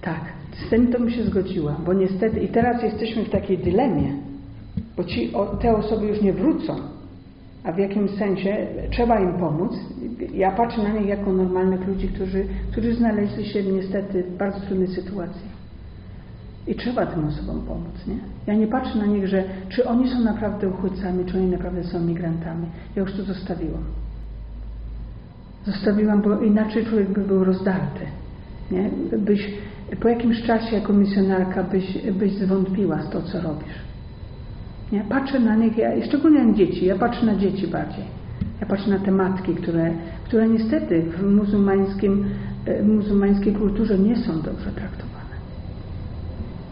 tak. 0.00 0.20
Z 0.66 0.70
tym 0.70 0.92
to 0.92 0.98
bym 0.98 1.10
się 1.10 1.22
zgodziła, 1.24 1.76
bo 1.86 1.92
niestety 1.92 2.40
i 2.40 2.48
teraz 2.48 2.82
jesteśmy 2.82 3.24
w 3.24 3.30
takiej 3.30 3.58
dylemie, 3.58 4.12
bo 4.98 5.04
ci, 5.04 5.34
o, 5.34 5.46
te 5.46 5.76
osoby 5.76 6.06
już 6.06 6.22
nie 6.22 6.32
wrócą, 6.32 6.76
a 7.64 7.72
w 7.72 7.78
jakimś 7.78 8.10
sensie 8.10 8.66
trzeba 8.90 9.20
im 9.20 9.32
pomóc. 9.32 9.72
Ja 10.34 10.50
patrzę 10.50 10.82
na 10.82 10.88
nich 10.88 11.06
jako 11.06 11.32
normalnych 11.32 11.88
ludzi, 11.88 12.08
którzy, 12.08 12.44
którzy 12.72 12.94
znaleźli 12.94 13.46
się 13.46 13.62
niestety 13.62 14.22
w 14.22 14.36
bardzo 14.36 14.60
trudnej 14.60 14.88
sytuacji. 14.88 15.58
I 16.66 16.74
trzeba 16.74 17.06
tym 17.06 17.26
osobom 17.26 17.62
pomóc, 17.66 18.06
nie? 18.06 18.18
Ja 18.46 18.54
nie 18.54 18.66
patrzę 18.66 18.98
na 18.98 19.06
nich, 19.06 19.28
że 19.28 19.44
czy 19.68 19.88
oni 19.88 20.10
są 20.10 20.20
naprawdę 20.20 20.68
uchodźcami, 20.68 21.24
czy 21.24 21.38
oni 21.38 21.46
naprawdę 21.46 21.84
są 21.84 22.00
migrantami. 22.00 22.66
Ja 22.96 23.02
już 23.02 23.12
to 23.12 23.22
zostawiłam. 23.22 23.84
Zostawiłam, 25.66 26.22
bo 26.22 26.40
inaczej 26.40 26.86
człowiek 26.86 27.08
by 27.08 27.20
był 27.20 27.44
rozdarty. 27.44 28.04
Nie? 28.70 28.90
Byś, 29.18 29.54
po 30.00 30.08
jakimś 30.08 30.42
czasie 30.42 30.76
jako 30.76 30.92
misjonarka 30.92 31.62
byś, 31.62 31.98
byś 32.12 32.32
zwątpiła 32.32 33.02
z 33.02 33.10
to, 33.10 33.22
co 33.22 33.40
robisz. 33.40 33.88
Nie? 34.92 35.00
Patrzę 35.00 35.40
na 35.40 35.56
nich, 35.56 35.78
ja, 35.78 36.06
szczególnie 36.06 36.44
na 36.44 36.54
dzieci, 36.54 36.86
ja 36.86 36.98
patrzę 36.98 37.26
na 37.26 37.36
dzieci 37.36 37.66
bardziej. 37.66 38.04
Ja 38.60 38.66
patrzę 38.66 38.90
na 38.90 38.98
te 38.98 39.10
matki, 39.10 39.54
które, 39.54 39.90
które 40.24 40.48
niestety 40.48 41.02
w 41.02 41.22
muzułmańskim, 41.22 42.24
w 42.82 42.86
muzułmańskiej 42.86 43.52
kulturze 43.52 43.98
nie 43.98 44.16
są 44.16 44.32
dobrze 44.42 44.70
traktowane. 44.70 45.34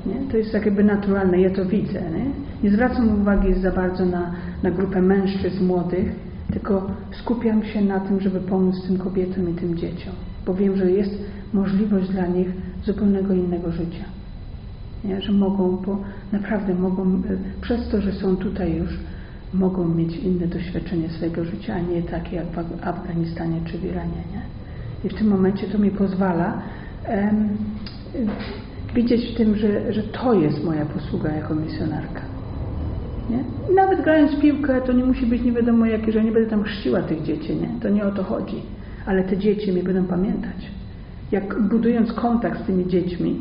Nie? 0.06 0.30
To 0.30 0.36
jest 0.36 0.52
tak 0.52 0.66
jakby 0.66 0.84
naturalne, 0.84 1.40
ja 1.40 1.50
to 1.50 1.64
widzę. 1.64 2.02
Nie, 2.10 2.24
nie 2.62 2.70
zwracam 2.70 3.20
uwagi 3.20 3.54
za 3.54 3.70
bardzo 3.70 4.04
na, 4.04 4.32
na 4.62 4.70
grupę 4.70 5.02
mężczyzn 5.02 5.64
młodych, 5.64 6.12
tylko 6.52 6.90
skupiam 7.10 7.64
się 7.64 7.84
na 7.84 8.00
tym, 8.00 8.20
żeby 8.20 8.40
pomóc 8.40 8.74
tym 8.86 8.98
kobietom 8.98 9.50
i 9.50 9.54
tym 9.54 9.76
dzieciom, 9.76 10.12
bo 10.46 10.54
wiem, 10.54 10.76
że 10.76 10.90
jest 10.90 11.10
możliwość 11.52 12.08
dla 12.08 12.26
nich 12.26 12.48
zupełnego 12.84 13.34
innego 13.34 13.72
życia. 13.72 14.04
Nie? 15.06 15.20
Że 15.20 15.32
mogą, 15.32 15.76
bo 15.76 15.98
naprawdę 16.32 16.74
mogą, 16.74 17.02
e, 17.02 17.60
przez 17.60 17.88
to, 17.88 18.00
że 18.00 18.12
są 18.12 18.36
tutaj 18.36 18.76
już, 18.76 18.90
mogą 19.54 19.88
mieć 19.88 20.16
inne 20.16 20.46
doświadczenie 20.46 21.08
swojego 21.08 21.44
życia, 21.44 21.74
a 21.74 21.80
nie 21.80 22.02
takie 22.02 22.36
jak 22.36 22.46
w 22.46 22.86
Afganistanie 22.86 23.60
czy 23.64 23.78
w 23.78 23.84
Iranie. 23.84 24.22
Nie? 24.32 24.42
I 25.04 25.08
w 25.08 25.14
tym 25.14 25.28
momencie 25.28 25.66
to 25.66 25.78
mi 25.78 25.90
pozwala 25.90 26.62
um, 27.08 27.48
widzieć 28.94 29.32
w 29.32 29.36
tym, 29.36 29.56
że, 29.56 29.92
że 29.92 30.02
to 30.02 30.34
jest 30.34 30.64
moja 30.64 30.86
posługa 30.86 31.32
jako 31.32 31.54
misjonarka. 31.54 32.20
Nie? 33.30 33.44
Nawet 33.74 34.02
grając 34.02 34.40
piłkę, 34.40 34.80
to 34.80 34.92
nie 34.92 35.04
musi 35.04 35.26
być 35.26 35.42
nie 35.42 35.52
wiadomo 35.52 35.86
jakie, 35.86 36.12
że 36.12 36.24
nie 36.24 36.32
będę 36.32 36.50
tam 36.50 36.62
chrzciła 36.62 37.02
tych 37.02 37.22
dzieci, 37.22 37.56
nie? 37.56 37.68
To 37.80 37.88
nie 37.88 38.04
o 38.04 38.10
to 38.10 38.22
chodzi. 38.24 38.62
Ale 39.06 39.24
te 39.24 39.36
dzieci 39.36 39.72
mi 39.72 39.82
będą 39.82 40.04
pamiętać. 40.04 40.70
Jak 41.32 41.62
budując 41.68 42.12
kontakt 42.12 42.62
z 42.62 42.66
tymi 42.66 42.86
dziećmi, 42.86 43.36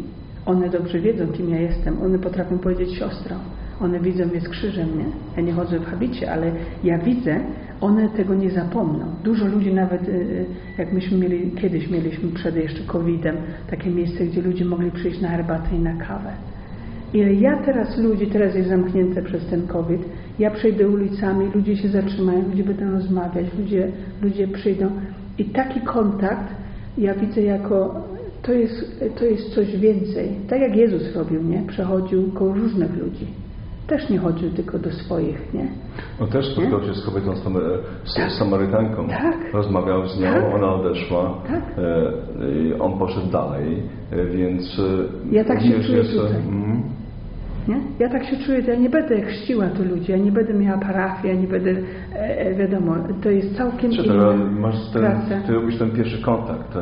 one 0.45 0.69
dobrze 0.69 0.99
wiedzą, 0.99 1.27
kim 1.27 1.49
ja 1.49 1.61
jestem. 1.61 2.01
One 2.03 2.19
potrafią 2.19 2.57
powiedzieć 2.59 2.97
siostrą. 2.97 3.35
One 3.81 3.99
widzą 3.99 4.25
mnie 4.25 4.41
z 4.41 4.49
krzyżem, 4.49 4.97
nie? 4.97 5.05
Ja 5.37 5.43
nie 5.43 5.53
chodzę 5.53 5.79
w 5.79 5.85
habicie, 5.85 6.31
ale 6.31 6.51
ja 6.83 6.97
widzę, 6.97 7.39
one 7.81 8.09
tego 8.09 8.35
nie 8.35 8.51
zapomną. 8.51 9.05
Dużo 9.23 9.45
ludzi 9.45 9.73
nawet, 9.73 10.07
y, 10.07 10.11
y, 10.11 10.45
jak 10.77 10.93
myśmy 10.93 11.17
mieli, 11.17 11.51
kiedyś 11.51 11.89
mieliśmy 11.89 12.29
przed 12.29 12.55
jeszcze 12.55 12.83
COVID-em, 12.83 13.35
takie 13.69 13.89
miejsce, 13.89 14.25
gdzie 14.25 14.41
ludzie 14.41 14.65
mogli 14.65 14.91
przyjść 14.91 15.21
na 15.21 15.29
herbatę 15.29 15.75
i 15.75 15.79
na 15.79 15.93
kawę. 15.93 16.31
Ile 17.13 17.33
ja 17.33 17.57
teraz 17.65 17.97
ludzi, 17.97 18.27
teraz 18.27 18.55
jest 18.55 18.69
zamknięte 18.69 19.21
przez 19.21 19.45
ten 19.45 19.67
COVID, 19.67 20.01
ja 20.39 20.51
przejdę 20.51 20.89
ulicami, 20.89 21.45
ludzie 21.55 21.77
się 21.77 21.87
zatrzymają, 21.87 22.41
ludzie 22.49 22.63
będą 22.63 22.91
rozmawiać, 22.91 23.45
ludzie, 23.59 23.91
ludzie 24.21 24.47
przyjdą 24.47 24.89
i 25.37 25.45
taki 25.45 25.81
kontakt 25.81 26.55
ja 26.97 27.13
widzę 27.13 27.41
jako, 27.41 28.03
to 28.45 28.53
jest, 28.53 29.03
to 29.19 29.25
jest 29.25 29.55
coś 29.55 29.77
więcej. 29.77 30.29
Tak 30.49 30.61
jak 30.61 30.75
Jezus 30.75 31.15
robił, 31.15 31.43
nie? 31.43 31.63
Przechodził 31.67 32.31
koło 32.31 32.53
różnych 32.53 32.97
ludzi 32.97 33.27
też 33.87 34.09
nie 34.09 34.17
chodził 34.17 34.49
tylko 34.49 34.79
do 34.79 34.91
swoich, 34.91 35.53
nie? 35.53 35.67
On 36.19 36.27
też 36.27 36.45
spotkał 36.51 36.83
się 36.83 36.93
z 36.93 37.05
kobietą, 37.05 37.35
z 38.05 38.13
tak. 38.15 38.31
Samarytanką. 38.31 39.07
Tak. 39.07 39.53
Rozmawiał 39.53 40.07
z 40.07 40.19
nią, 40.19 40.33
tak. 40.33 40.55
ona 40.55 40.73
odeszła. 40.73 41.41
Tak. 41.47 41.63
E, 42.73 42.79
on 42.79 42.99
poszedł 42.99 43.27
dalej, 43.31 43.83
e, 44.11 44.25
więc... 44.25 44.81
Ja 45.31 45.43
tak 45.43 45.61
się 45.61 45.83
czuję 45.83 45.97
jest, 45.97 46.11
tutaj. 46.11 46.35
Mm, 46.35 46.83
nie? 47.67 47.81
Ja 47.99 48.09
tak 48.09 48.25
się 48.25 48.37
czuję, 48.37 48.61
ja 48.67 48.75
nie 48.75 48.89
będę 48.89 49.21
chrzciła 49.21 49.67
tu 49.67 49.83
ludzi, 49.83 50.11
ja 50.11 50.17
nie 50.17 50.31
będę 50.31 50.53
miała 50.53 50.77
parafii, 50.77 51.35
ja 51.35 51.41
nie 51.41 51.47
będę, 51.47 51.71
e, 51.71 52.39
e 52.39 52.55
wiadomo, 52.55 52.95
to 53.23 53.29
jest 53.29 53.57
całkiem 53.57 53.91
Czy 53.91 54.01
inna 54.01 54.33
masz 54.35 54.75
ten, 54.93 55.01
praca. 55.01 55.41
Ty 55.47 55.53
robisz 55.53 55.77
ten 55.77 55.91
pierwszy 55.91 56.21
kontakt, 56.21 56.77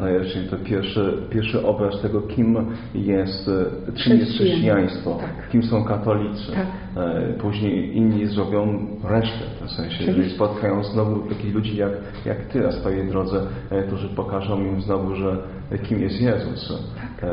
dajesz 0.00 0.36
im 0.36 0.48
ten 0.48 0.58
pierwszy, 0.64 1.12
pierwszy 1.30 1.66
obraz 1.66 2.02
tego, 2.02 2.20
kim 2.22 2.56
jest, 2.94 3.48
e, 3.88 3.92
czym 3.92 4.18
jest 4.18 4.32
chrześcijaństwo, 4.32 5.18
tak. 5.20 5.48
kim 5.50 5.62
są 5.62 5.84
katolicy. 5.84 6.52
Tak. 6.52 6.66
E, 6.96 7.32
później 7.32 7.96
inni 7.96 8.26
zrobią 8.26 8.86
resztę, 9.04 9.44
w 9.66 9.70
sensie, 9.70 10.04
jeżeli 10.04 10.30
spotkają 10.30 10.84
znowu 10.84 11.28
takich 11.28 11.54
ludzi 11.54 11.76
jak, 11.76 11.92
jak 12.26 12.38
Ty 12.38 12.60
na 12.60 12.72
swojej 12.72 13.08
drodze, 13.08 13.40
którzy 13.86 14.08
pokażą 14.08 14.60
im 14.60 14.80
znowu, 14.80 15.14
że 15.14 15.36
kim 15.82 16.00
jest 16.00 16.20
Jezus. 16.20 16.72
Tak. 16.96 17.30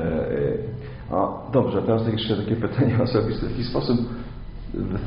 A 1.11 1.51
dobrze, 1.51 1.81
teraz 1.81 2.07
jeszcze 2.07 2.37
takie 2.37 2.55
pytanie 2.55 2.97
osobiste. 3.03 3.47
W 3.47 3.51
jaki 3.51 3.63
sposób 3.63 3.97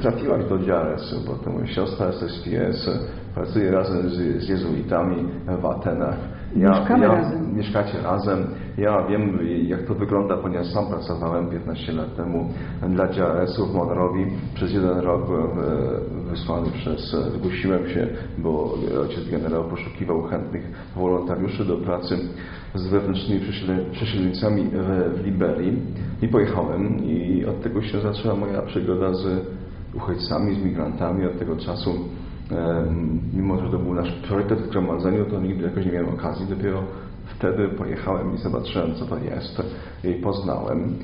trafiłaś 0.02 0.44
do 0.48 0.58
Dziaresu, 0.58 1.20
bo 1.26 1.34
to 1.34 1.50
moja 1.50 1.66
siostra 1.66 2.12
z 2.12 2.22
SPS 2.22 2.90
pracuje 3.34 3.70
razem 3.70 4.10
z, 4.10 4.44
z 4.44 4.48
jezuitami 4.48 5.28
w 5.62 5.66
Atenach. 5.66 6.18
Ja, 6.56 6.70
Mieszkamy 6.70 7.04
ja, 7.04 7.14
razem. 7.14 7.56
Mieszkacie 7.56 8.02
razem. 8.02 8.46
Ja 8.78 9.06
wiem, 9.06 9.38
jak 9.62 9.82
to 9.82 9.94
wygląda, 9.94 10.36
ponieważ 10.36 10.66
sam 10.66 10.86
pracowałem 10.86 11.50
15 11.50 11.92
lat 11.92 12.16
temu 12.16 12.48
dla 12.88 13.06
DRS-u 13.06 13.66
w 13.66 13.74
Monrowi. 13.74 14.26
Przez 14.54 14.72
jeden 14.72 14.98
rok 14.98 15.26
byłem 15.26 15.50
e, 15.50 16.30
wysłany 16.30 16.70
przez, 16.70 17.16
zgłosiłem 17.36 17.88
się, 17.88 18.06
bo 18.38 18.74
ojciec 19.00 19.28
generał 19.30 19.64
poszukiwał 19.64 20.22
chętnych 20.22 20.92
wolontariuszy 20.96 21.64
do 21.64 21.76
pracy 21.76 22.18
z 22.74 22.86
wewnętrznymi 22.88 23.40
przesiedleńcami 23.92 24.70
w, 24.72 25.20
w 25.20 25.24
Liberii. 25.24 25.82
I 26.22 26.28
pojechałem 26.28 27.04
i 27.04 27.46
od 27.46 27.62
tego 27.62 27.82
się 27.82 28.00
zaczęła 28.00 28.36
moja 28.36 28.62
przygoda 28.62 29.14
z 29.14 29.46
uchodźcami, 29.94 30.54
z 30.54 30.64
migrantami. 30.64 31.26
Od 31.26 31.38
tego 31.38 31.56
czasu 31.56 31.90
mimo 33.34 33.60
że 33.60 33.70
to 33.70 33.78
był 33.78 33.94
nasz 33.94 34.12
priorytet 34.12 34.58
w 34.58 34.70
gromadzeniu, 34.70 35.24
to 35.24 35.40
nigdy 35.40 35.64
jakoś 35.64 35.86
nie 35.86 35.92
miałem 35.92 36.08
okazji. 36.08 36.46
Dopiero 36.46 36.82
wtedy 37.26 37.68
pojechałem 37.68 38.34
i 38.34 38.38
zobaczyłem, 38.38 38.94
co 38.94 39.06
to 39.06 39.18
jest 39.18 39.62
i 40.04 40.14
poznałem. 40.14 40.94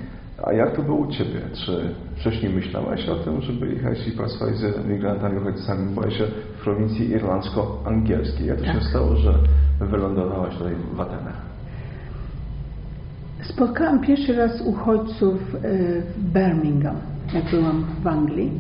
A 0.45 0.53
jak 0.53 0.77
to 0.77 0.83
było 0.83 0.99
u 0.99 1.07
Ciebie? 1.07 1.41
Czy 1.53 1.95
wcześniej 2.17 2.53
myślałaś 2.53 3.09
o 3.09 3.15
tym, 3.17 3.41
żeby 3.41 3.69
jechać 3.69 4.09
i 4.09 4.13
pracować 4.13 4.57
z 4.57 4.87
migrantami, 4.87 5.39
uchodźcami? 5.39 5.95
Byłaś 5.95 6.23
w 6.59 6.65
prowincji 6.65 7.11
irlandzko-angielskiej. 7.11 8.47
Jak 8.47 8.59
to 8.59 8.65
tak. 8.65 8.75
się 8.75 8.81
stało, 8.81 9.17
że 9.17 9.35
wylądowałaś 9.81 10.55
tutaj 10.57 10.75
w 10.95 11.01
Atenach? 11.01 11.47
Spotkałam 13.43 14.01
pierwszy 14.01 14.37
raz 14.37 14.61
uchodźców 14.61 15.55
e, 15.55 15.59
w 16.03 16.33
Birmingham, 16.33 16.97
jak 17.35 17.51
byłam 17.51 17.87
w 18.03 18.07
Anglii. 18.07 18.53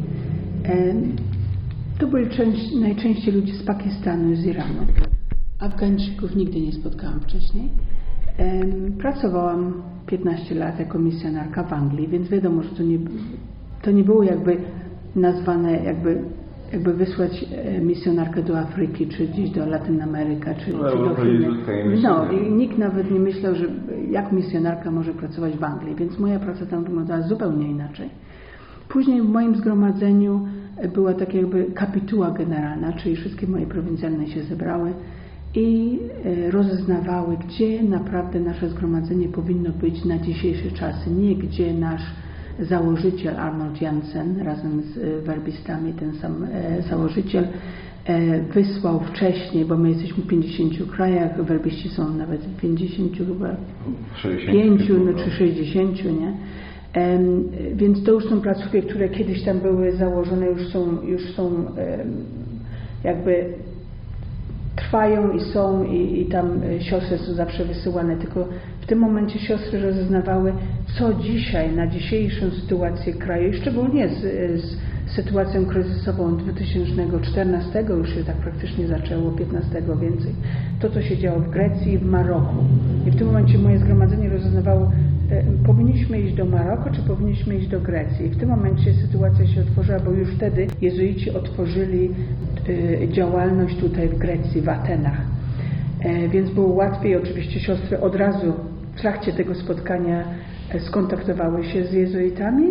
To 1.99 2.07
byli 2.07 2.31
część, 2.31 2.75
najczęściej 2.75 3.35
ludzie 3.35 3.55
z 3.55 3.63
Pakistanu 3.63 4.33
i 4.33 4.37
z 4.37 4.47
Iranu. 4.47 4.87
Afgańczyków 5.61 6.37
nigdy 6.37 6.61
nie 6.61 6.73
spotkałam 6.73 7.21
wcześniej. 7.21 7.69
Pracowałam 8.99 9.83
15 10.07 10.55
lat 10.55 10.79
jako 10.79 10.99
misjonarka 10.99 11.63
w 11.63 11.73
Anglii, 11.73 12.09
więc 12.09 12.29
wiadomo, 12.29 12.63
że 12.63 12.69
to 12.69 12.83
nie, 12.83 12.99
to 13.83 13.91
nie 13.91 14.05
było 14.05 14.23
jakby 14.23 14.57
nazwane, 15.17 15.85
jakby, 15.85 16.23
jakby 16.73 16.95
wysłać 16.95 17.45
e, 17.53 17.81
misjonarkę 17.81 18.43
do 18.43 18.59
Afryki, 18.59 19.07
czy 19.07 19.29
gdzieś 19.29 19.51
do 19.51 19.67
Latynameryka, 19.67 20.55
czy, 20.55 20.73
no, 20.73 20.91
czy 20.91 20.99
do 20.99 21.15
Chin. 21.15 22.03
No, 22.03 22.33
i 22.33 22.53
nikt 22.53 22.79
nawet 22.79 23.11
nie 23.11 23.21
myślał, 23.21 23.55
że 23.55 23.67
jak 24.11 24.33
misjonarka 24.33 24.91
może 24.91 25.15
pracować 25.15 25.57
w 25.57 25.65
Anglii, 25.65 25.95
więc 25.95 26.19
moja 26.19 26.39
praca 26.39 26.67
tam 26.67 26.85
wyglądała 26.85 27.23
zupełnie 27.23 27.71
inaczej. 27.71 28.11
Później 28.89 29.23
w 29.23 29.29
moim 29.29 29.57
zgromadzeniu 29.57 30.47
była 30.95 31.15
tak 31.15 31.35
jakby 31.35 31.65
kapituła 31.65 32.31
generalna, 32.31 32.93
czyli 32.93 33.17
wszystkie 33.17 33.47
moje 33.47 33.67
prowincjalne 33.67 34.27
się 34.27 34.43
zebrały 34.43 34.93
i 35.55 35.99
e, 36.25 36.51
rozeznawały, 36.51 37.37
gdzie 37.37 37.83
naprawdę 37.83 38.41
nasze 38.41 38.69
zgromadzenie 38.69 39.29
powinno 39.29 39.71
być 39.71 40.05
na 40.05 40.19
dzisiejsze 40.19 40.71
czasy, 40.71 41.11
nie 41.11 41.37
gdzie 41.37 41.75
nasz 41.75 42.03
założyciel 42.61 43.37
Arnold 43.37 43.83
Jansen 43.83 44.41
razem 44.43 44.83
z 44.83 44.99
e, 44.99 45.21
werbistami, 45.21 45.93
ten 45.93 46.15
sam 46.15 46.45
e, 46.45 46.83
założyciel, 46.83 47.49
wysłał 48.55 49.01
wcześniej, 49.01 49.65
bo 49.65 49.77
my 49.77 49.89
jesteśmy 49.89 50.23
w 50.23 50.27
50 50.27 50.91
krajach, 50.91 51.45
werbiści 51.45 51.89
są 51.89 52.15
nawet 52.15 52.41
w 52.41 52.61
50 52.61 53.17
chyba, 53.17 53.57
5 54.53 54.83
no, 54.89 55.25
czy 55.25 55.31
60, 55.31 56.05
nie? 56.05 56.33
Więc 57.75 58.05
to 58.05 58.13
już 58.13 58.25
są 58.25 58.41
placówki, 58.41 58.83
które 58.83 59.09
kiedyś 59.09 59.45
tam 59.45 59.61
były 59.61 59.93
założone, 59.93 60.47
już 60.47 60.69
są, 60.69 61.03
już 61.03 61.35
są 61.35 61.67
jakby 63.05 63.55
trwają 64.77 65.31
i 65.31 65.41
są 65.41 65.85
i, 65.85 66.21
i 66.21 66.27
tam 66.27 66.63
e, 66.63 66.81
siostry 66.81 67.19
są 67.19 67.35
zawsze 67.35 67.65
wysyłane, 67.65 68.17
tylko 68.17 68.49
w 68.81 68.87
tym 68.87 68.99
momencie 68.99 69.39
siostry 69.39 69.81
rozeznawały, 69.81 70.53
co 70.99 71.15
dzisiaj, 71.15 71.73
na 71.73 71.87
dzisiejszą 71.87 72.51
sytuację 72.51 73.13
kraju, 73.13 73.53
szczególnie 73.53 74.09
z, 74.09 74.21
z 74.63 74.77
sytuacją 75.07 75.67
kryzysową 75.67 76.37
2014, 76.37 77.85
już 77.89 78.15
się 78.15 78.25
tak 78.25 78.37
praktycznie 78.37 78.87
zaczęło, 78.87 79.31
15 79.31 79.83
więcej, 80.01 80.33
to 80.81 80.91
co 80.91 81.03
się 81.03 81.17
działo 81.17 81.41
w 81.41 81.51
Grecji 81.51 81.93
i 81.93 81.99
w 81.99 82.05
Maroku. 82.05 82.57
I 83.07 83.11
w 83.11 83.17
tym 83.17 83.27
momencie 83.27 83.59
moje 83.59 83.79
zgromadzenie 83.79 84.29
rozeznawało, 84.29 84.91
powinniśmy 85.67 86.21
iść 86.21 86.35
do 86.35 86.45
Maroku, 86.45 86.91
czy 86.93 87.03
powinniśmy 87.03 87.57
iść 87.57 87.69
do 87.69 87.81
Grecji. 87.81 88.29
W 88.29 88.37
tym 88.37 88.49
momencie 88.49 88.95
sytuacja 88.95 89.47
się 89.47 89.61
otworzyła, 89.61 90.01
bo 90.01 90.11
już 90.11 90.31
wtedy 90.31 90.67
jezuici 90.81 91.31
otworzyli 91.31 92.11
e, 92.69 93.09
działalność 93.09 93.77
tutaj 93.77 94.09
w 94.09 94.19
Grecji, 94.19 94.61
w 94.61 94.69
Atenach. 94.69 95.21
E, 96.01 96.29
więc 96.29 96.51
było 96.51 96.69
łatwiej. 96.69 97.17
Oczywiście 97.17 97.61
siostry 97.61 98.01
od 98.01 98.15
razu 98.15 98.53
w 98.95 99.01
trakcie 99.01 99.33
tego 99.33 99.55
spotkania 99.55 100.25
e, 100.75 100.81
skontaktowały 100.81 101.65
się 101.65 101.85
z 101.85 101.93
jezuitami 101.93 102.67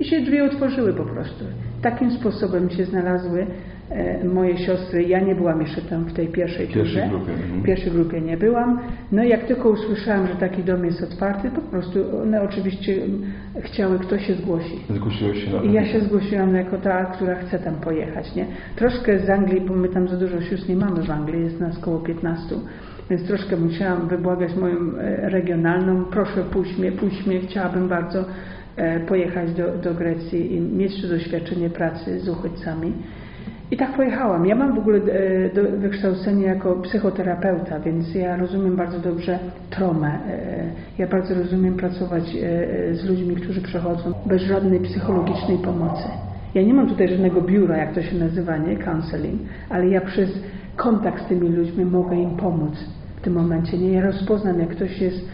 i 0.00 0.04
się 0.04 0.20
drzwi 0.20 0.40
otworzyły 0.40 0.94
po 0.94 1.04
prostu. 1.04 1.44
Takim 1.82 2.10
sposobem 2.10 2.70
się 2.70 2.84
znalazły 2.84 3.46
e, 3.90 4.24
moje 4.24 4.58
siostry. 4.58 5.02
Ja 5.04 5.20
nie 5.20 5.34
byłam 5.34 5.60
jeszcze 5.60 5.82
tam 5.82 6.04
w 6.04 6.12
tej 6.12 6.28
pierwszej 6.28 6.66
Pierwszej 6.66 7.02
turze. 7.02 7.08
grupie, 7.08 7.32
mhm. 7.32 7.60
W 7.60 7.64
pierwszej 7.64 7.92
grupie 7.92 8.20
nie 8.20 8.36
byłam. 8.36 8.80
No 9.12 9.24
i 9.24 9.28
jak 9.28 9.44
tylko 9.44 9.68
usłyszałam, 9.68 10.26
że 10.26 10.34
taki 10.34 10.64
dom 10.64 10.84
jest 10.84 11.02
otwarty, 11.02 11.50
po 11.50 11.60
prostu 11.60 12.20
one 12.22 12.42
oczywiście 12.42 12.96
chciały, 13.60 13.98
kto 13.98 14.18
się 14.18 14.34
zgłosi. 14.34 14.78
Zgłosiłeś 14.90 15.44
się 15.44 15.66
I 15.66 15.72
ja 15.72 15.86
się 15.86 16.00
zgłosiłam 16.00 16.54
jako 16.54 16.78
ta, 16.78 17.04
która 17.04 17.34
chce 17.34 17.58
tam 17.58 17.74
pojechać, 17.74 18.34
nie? 18.34 18.46
Troszkę 18.76 19.18
z 19.18 19.30
Anglii, 19.30 19.60
bo 19.60 19.74
my 19.74 19.88
tam 19.88 20.08
za 20.08 20.16
dużo 20.16 20.40
sióstr 20.40 20.68
nie 20.68 20.76
mamy 20.76 21.02
w 21.02 21.10
Anglii, 21.10 21.44
jest 21.44 21.60
nas 21.60 21.78
około 21.78 21.98
15, 21.98 22.56
więc 23.10 23.26
troszkę 23.26 23.56
musiałam 23.56 24.08
wybłagać 24.08 24.56
moją 24.56 24.76
e, 24.98 25.30
regionalną, 25.30 26.04
proszę 26.04 26.44
puść 26.52 26.78
mnie, 26.78 26.92
puść 26.92 27.26
mnie, 27.26 27.40
chciałabym 27.40 27.88
bardzo 27.88 28.24
e, 28.76 29.00
pojechać 29.00 29.52
do, 29.52 29.78
do 29.78 29.94
Grecji 29.94 30.54
i 30.54 30.60
mieć 30.60 31.08
doświadczenie 31.08 31.70
pracy 31.70 32.20
z 32.20 32.28
uchodźcami. 32.28 32.92
I 33.70 33.76
tak 33.76 33.96
pojechałam. 33.96 34.46
Ja 34.46 34.54
mam 34.54 34.74
w 34.74 34.78
ogóle 34.78 34.98
e, 34.98 35.54
do, 35.54 35.78
wykształcenie 35.78 36.44
jako 36.44 36.74
psychoterapeuta, 36.74 37.80
więc 37.80 38.14
ja 38.14 38.36
rozumiem 38.36 38.76
bardzo 38.76 38.98
dobrze 38.98 39.38
traumę. 39.70 40.08
E, 40.08 40.64
ja 40.98 41.06
bardzo 41.06 41.34
rozumiem 41.34 41.74
pracować 41.74 42.22
e, 42.22 42.94
z 42.94 43.04
ludźmi, 43.04 43.36
którzy 43.36 43.62
przechodzą 43.62 44.12
bez 44.26 44.42
żadnej 44.42 44.80
psychologicznej 44.80 45.58
pomocy. 45.58 46.08
Ja 46.54 46.62
nie 46.62 46.74
mam 46.74 46.88
tutaj 46.88 47.08
żadnego 47.08 47.42
biura, 47.42 47.76
jak 47.76 47.94
to 47.94 48.02
się 48.02 48.16
nazywa, 48.16 48.56
nie? 48.56 48.76
Counseling, 48.76 49.40
ale 49.70 49.88
ja 49.88 50.00
przez 50.00 50.30
kontakt 50.76 51.24
z 51.24 51.26
tymi 51.26 51.48
ludźmi 51.48 51.84
mogę 51.84 52.16
im 52.16 52.36
pomóc 52.36 52.74
w 53.16 53.20
tym 53.20 53.32
momencie. 53.32 53.78
Nie, 53.78 53.92
ja 53.92 54.02
rozpoznam, 54.02 54.60
jak 54.60 54.68
ktoś 54.68 55.00
jest 55.00 55.28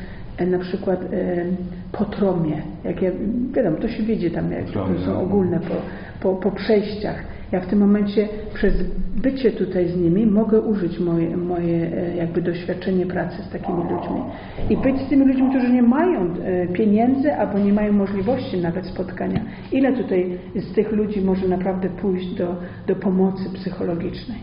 na 0.47 0.59
przykład 0.59 1.01
e, 1.13 1.45
po 1.93 2.05
tromie, 2.05 2.63
jak 2.85 3.03
ja, 3.03 3.11
wiadomo, 3.53 3.77
to 3.77 3.89
się 3.89 4.03
widzi 4.03 4.31
tam, 4.31 4.53
jak 4.53 4.67
to 4.67 4.87
są 4.87 5.13
no. 5.13 5.21
ogólne 5.21 5.61
po, 5.61 5.75
po, 6.21 6.35
po 6.35 6.51
przejściach. 6.51 7.25
Ja 7.53 7.61
w 7.61 7.67
tym 7.67 7.79
momencie 7.79 8.29
przez 8.55 8.75
bycie 9.17 9.51
tutaj 9.51 9.89
z 9.89 9.97
nimi 9.97 10.27
mogę 10.27 10.61
użyć 10.61 10.99
moje, 10.99 11.37
moje 11.37 11.97
e, 11.97 12.17
jakby 12.17 12.43
doświadczenie 12.43 13.07
pracy 13.07 13.43
z 13.43 13.51
takimi 13.51 13.79
ludźmi 13.79 14.23
i 14.71 14.77
być 14.77 15.01
z 15.07 15.09
tymi 15.09 15.27
ludźmi, 15.27 15.49
którzy 15.51 15.73
nie 15.73 15.83
mają 15.83 16.21
e, 16.21 16.67
pieniędzy 16.67 17.35
albo 17.35 17.59
nie 17.59 17.73
mają 17.73 17.93
możliwości 17.93 18.59
nawet 18.59 18.87
spotkania. 18.87 19.41
Ile 19.73 19.93
tutaj 19.93 20.39
z 20.55 20.73
tych 20.75 20.93
ludzi 20.93 21.21
może 21.21 21.49
naprawdę 21.49 21.89
pójść 21.89 22.35
do, 22.35 22.57
do 22.87 22.97
pomocy 22.97 23.51
psychologicznej? 23.55 24.39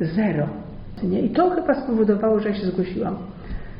Zero. 0.00 0.46
Nie? 1.02 1.20
I 1.20 1.30
to 1.30 1.50
chyba 1.50 1.74
spowodowało, 1.74 2.40
że 2.40 2.48
ja 2.48 2.54
się 2.54 2.66
zgłosiłam. 2.66 3.16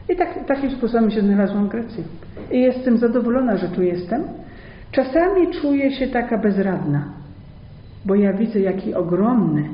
I 0.09 0.16
tak, 0.16 0.47
takim 0.47 0.71
sposobem 0.71 1.11
się 1.11 1.21
znalazłam 1.21 1.66
w 1.66 1.71
Grecji. 1.71 2.05
I 2.51 2.61
jestem 2.61 2.99
zadowolona, 2.99 3.57
że 3.57 3.69
tu 3.69 3.83
jestem. 3.83 4.25
Czasami 4.92 5.53
czuję 5.61 5.92
się 5.92 6.07
taka 6.07 6.38
bezradna, 6.38 7.05
bo 8.05 8.14
ja 8.14 8.33
widzę, 8.33 8.61
jaki 8.61 8.95
ogromny 8.95 9.69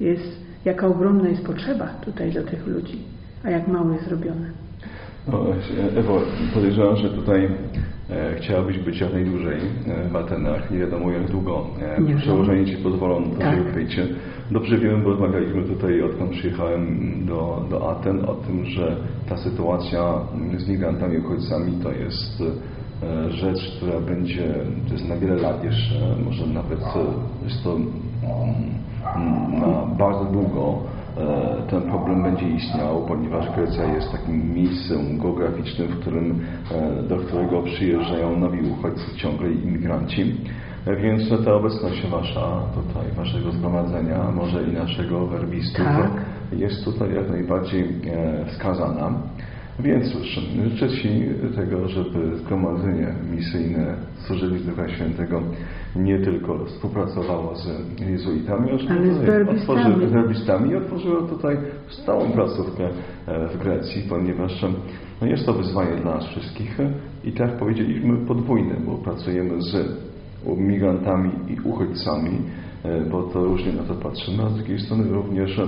jest, 0.00 0.44
jaka 0.64 0.86
ogromna 0.86 1.28
jest 1.28 1.46
potrzeba 1.46 1.86
tutaj 1.86 2.32
do 2.32 2.42
tych 2.42 2.66
ludzi, 2.66 2.98
a 3.44 3.50
jak 3.50 3.68
mało 3.68 3.92
jest 3.92 4.04
zrobione. 4.04 4.50
No, 5.32 5.46
Ewo, 5.96 6.20
podejrzewam, 6.54 6.96
że 6.96 7.10
tutaj 7.10 7.48
chciałabyś 8.36 8.78
być 8.78 9.00
jak 9.00 9.12
najdłużej 9.12 9.58
e, 9.86 10.08
w 10.08 10.16
Atenach, 10.16 10.70
nie 10.70 10.78
wiadomo 10.78 11.10
jak 11.10 11.30
długo. 11.30 11.66
E, 11.98 12.00
Nie 12.02 12.16
Przełożenie 12.16 12.66
Ci 12.66 12.76
pozwolą 12.76 13.20
na 13.20 13.26
to, 13.30 13.40
Tak. 13.40 13.72
wyjdzie. 13.72 14.06
Dobrze 14.50 14.78
wiemy, 14.78 15.02
bo 15.04 15.10
rozmawialiśmy 15.10 15.62
tutaj, 15.62 16.02
odkąd 16.02 16.30
przyjechałem 16.30 16.86
do, 17.26 17.66
do 17.70 17.90
Aten, 17.90 18.24
o 18.24 18.34
tym, 18.34 18.64
że 18.64 18.96
ta 19.28 19.36
sytuacja 19.36 20.14
z 20.56 20.68
migrantami, 20.68 21.18
uchodźcami 21.18 21.72
to 21.82 21.92
jest 21.92 22.42
e, 23.02 23.30
rzecz, 23.30 23.76
która 23.76 24.00
będzie, 24.00 24.54
jest 24.92 25.08
na 25.08 25.16
wiele 25.16 25.34
lat 25.34 25.64
jeszcze, 25.64 25.94
może 26.24 26.46
nawet 26.46 26.80
e, 26.80 27.44
jest 27.44 27.64
to 27.64 27.76
mm, 27.76 29.60
na 29.60 29.86
bardzo 29.98 30.24
długo 30.24 30.78
e, 30.78 30.93
ten 31.70 31.82
problem 31.82 32.22
będzie 32.22 32.48
istniał, 32.48 33.04
ponieważ 33.08 33.50
Grecja 33.56 33.84
jest 33.84 34.12
takim 34.12 34.54
miejscem 34.54 35.18
geograficznym, 35.18 35.88
w 35.88 36.00
którym, 36.00 36.40
e, 36.72 37.02
do 37.02 37.16
którego 37.16 37.62
przyjeżdżają 37.62 38.38
nowi 38.38 38.70
uchodźcy 38.70 39.16
ciągle 39.16 39.50
imigranci. 39.52 40.36
E, 40.86 40.96
Więc 40.96 41.44
ta 41.44 41.54
obecność 41.54 42.06
wasza 42.06 42.60
tutaj, 42.74 43.12
waszego 43.16 43.52
zgromadzenia, 43.52 44.30
może 44.30 44.62
i 44.62 44.72
naszego 44.72 45.26
werbistów, 45.26 45.84
Tak. 45.84 46.10
jest 46.52 46.84
tutaj 46.84 47.14
jak 47.14 47.30
najbardziej 47.30 47.82
e, 47.82 48.44
wskazana. 48.46 49.12
Więc 49.80 50.12
cóż, 50.12 50.40
życzę 50.70 50.88
Ci 50.88 51.28
tego, 51.56 51.88
żeby 51.88 52.36
zgromadzenie 52.36 53.14
misyjne 53.30 53.96
Służby 54.26 54.58
Ducha 54.58 54.88
Świętego 54.88 55.42
nie 55.96 56.18
tylko 56.18 56.64
współpracowało 56.64 57.56
z 57.56 57.68
jezuitami, 58.00 58.70
ale 58.70 59.14
z 59.14 59.18
werbistami. 60.12 60.70
i 60.70 60.76
otworzyło 60.76 61.22
tutaj 61.22 61.56
stałą 61.88 62.30
placówkę 62.30 62.84
e, 63.26 63.48
w 63.48 63.58
Grecji, 63.58 64.02
ponieważ 64.08 64.64
e, 64.64 64.68
no 65.20 65.26
jest 65.26 65.46
to 65.46 65.52
wyzwanie 65.52 65.96
dla 65.96 66.14
nas 66.14 66.26
wszystkich 66.26 66.78
i 67.24 67.32
tak 67.32 67.58
powiedzieliśmy 67.58 68.26
podwójne, 68.26 68.74
bo 68.86 68.98
pracujemy 68.98 69.62
z 69.62 69.76
migrantami 70.46 71.30
i 71.48 71.68
uchodźcami, 71.68 72.38
bo 73.10 73.22
to 73.22 73.44
różnie 73.44 73.72
na 73.72 73.82
to 73.82 73.94
patrzymy, 73.94 74.42
a 74.42 74.48
z 74.48 74.54
drugiej 74.54 74.78
strony 74.78 75.12
również 75.12 75.58
e, 75.58 75.66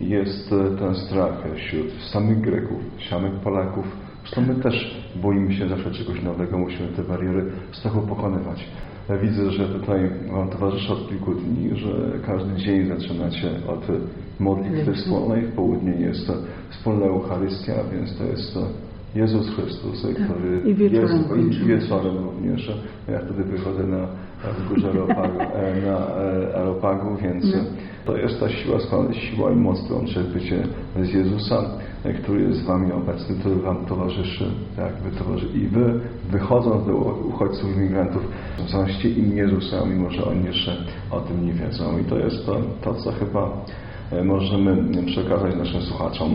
jest 0.00 0.52
e, 0.52 0.78
ten 0.78 0.94
strach 0.94 1.44
wśród 1.56 1.92
samych 2.12 2.40
Greków, 2.40 2.80
samych 3.10 3.32
Polaków. 3.32 3.84
Zresztą 4.20 4.42
my 4.42 4.62
też 4.62 5.04
boimy 5.22 5.54
się 5.54 5.68
zawsze 5.68 5.90
czegoś 5.90 6.22
nowego, 6.22 6.58
musimy 6.58 6.88
te 6.88 7.02
bariery 7.02 7.52
strachu 7.72 8.00
pokonywać. 8.00 8.68
Ja 9.08 9.18
Widzę, 9.18 9.50
że 9.50 9.68
tutaj 9.68 10.10
Wam 10.32 10.48
towarzyszy 10.48 10.92
od 10.92 11.08
kilku 11.08 11.34
dni, 11.34 11.76
że 11.76 12.12
każdy 12.26 12.56
dzień 12.56 12.86
zaczynacie 12.86 13.48
od 13.66 13.86
modlitwy 14.40 14.92
wspólnej, 14.92 15.42
w 15.42 15.52
południe 15.52 15.92
jest 15.92 16.32
wspólna 16.70 17.06
Eucharystia, 17.06 17.74
więc 17.92 18.18
to 18.18 18.24
jest 18.24 18.54
to 18.54 18.60
Jezus 19.14 19.50
Chrystus, 19.56 20.06
który 20.24 20.62
I 20.64 20.74
wieczorem 20.74 21.18
jest, 21.48 21.60
i 21.60 21.66
wieczorem 21.66 22.16
również. 22.16 22.72
Ja 23.08 23.18
wtedy 23.18 23.44
wychodzę 23.44 23.86
na 23.86 24.08
wzgórze 24.50 24.88
Areopagu, 24.88 25.40
e, 25.40 25.86
na 25.86 25.98
e, 25.98 26.56
Areopagu, 26.56 27.16
więc 27.16 27.44
No. 27.44 27.62
to 28.04 28.16
jest 28.16 28.40
ta 28.40 28.48
siła, 28.48 28.78
siła 29.12 29.52
i 29.52 29.56
moc, 29.56 29.82
którą 29.84 30.04
czerpiecie 30.06 30.62
z 31.02 31.14
Jezusa, 31.14 31.62
e, 32.04 32.12
który 32.12 32.42
jest 32.42 32.60
z 32.60 32.66
Wami 32.66 32.92
obecny, 32.92 33.36
który 33.40 33.56
Wam 33.56 33.86
towarzyszy, 33.86 34.44
tak, 34.76 34.92
wy 34.94 35.18
towarzy 35.18 35.46
I 35.54 35.68
Wy, 35.68 36.00
wychodząc 36.30 36.86
do 36.86 36.92
uchodźców, 37.28 37.76
imigrantów, 37.76 38.22
zostańcie 38.58 39.08
im 39.08 39.36
Jezusa, 39.36 39.76
mimo 39.86 40.10
że 40.10 40.24
oni 40.24 40.44
jeszcze 40.44 40.76
o 41.10 41.20
tym 41.20 41.46
nie 41.46 41.52
wiedzą. 41.52 41.98
I 41.98 42.04
to 42.04 42.18
jest 42.18 42.46
to, 42.46 42.60
to 42.82 42.94
co 42.94 43.12
chyba 43.12 43.50
e, 44.12 44.24
możemy 44.24 45.02
przekazać 45.06 45.56
naszym 45.56 45.82
słuchaczom, 45.82 46.30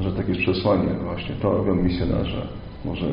że 0.00 0.12
takie 0.12 0.34
przesłanie 0.34 0.88
właśnie, 1.04 1.34
to 1.42 1.50
robią 1.56 1.74
misjonarze. 1.74 2.46
Może 2.84 3.06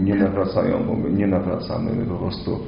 nie 0.00 0.14
nawracają, 0.14 0.84
bo 0.86 0.94
my 0.94 1.10
nie 1.10 1.26
nawracamy, 1.26 1.92
my 1.92 2.06
po 2.06 2.14
prostu 2.14 2.58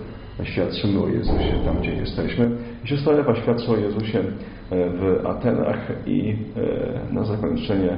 świadczymy 0.44 1.01
o 1.01 1.09
Jezusie 1.09 1.55
tam, 1.64 1.79
gdzie 1.79 1.92
jesteśmy. 1.94 2.51
I 2.85 2.88
siostra 2.88 3.12
Ewa 3.12 3.35
świadczy 3.35 3.70
o 3.70 3.77
Jezusie 3.77 4.18
e, 4.18 4.90
w 4.90 5.27
Atenach 5.27 5.92
i 6.07 6.37
e, 7.11 7.14
na 7.14 7.24
zakończenie 7.24 7.90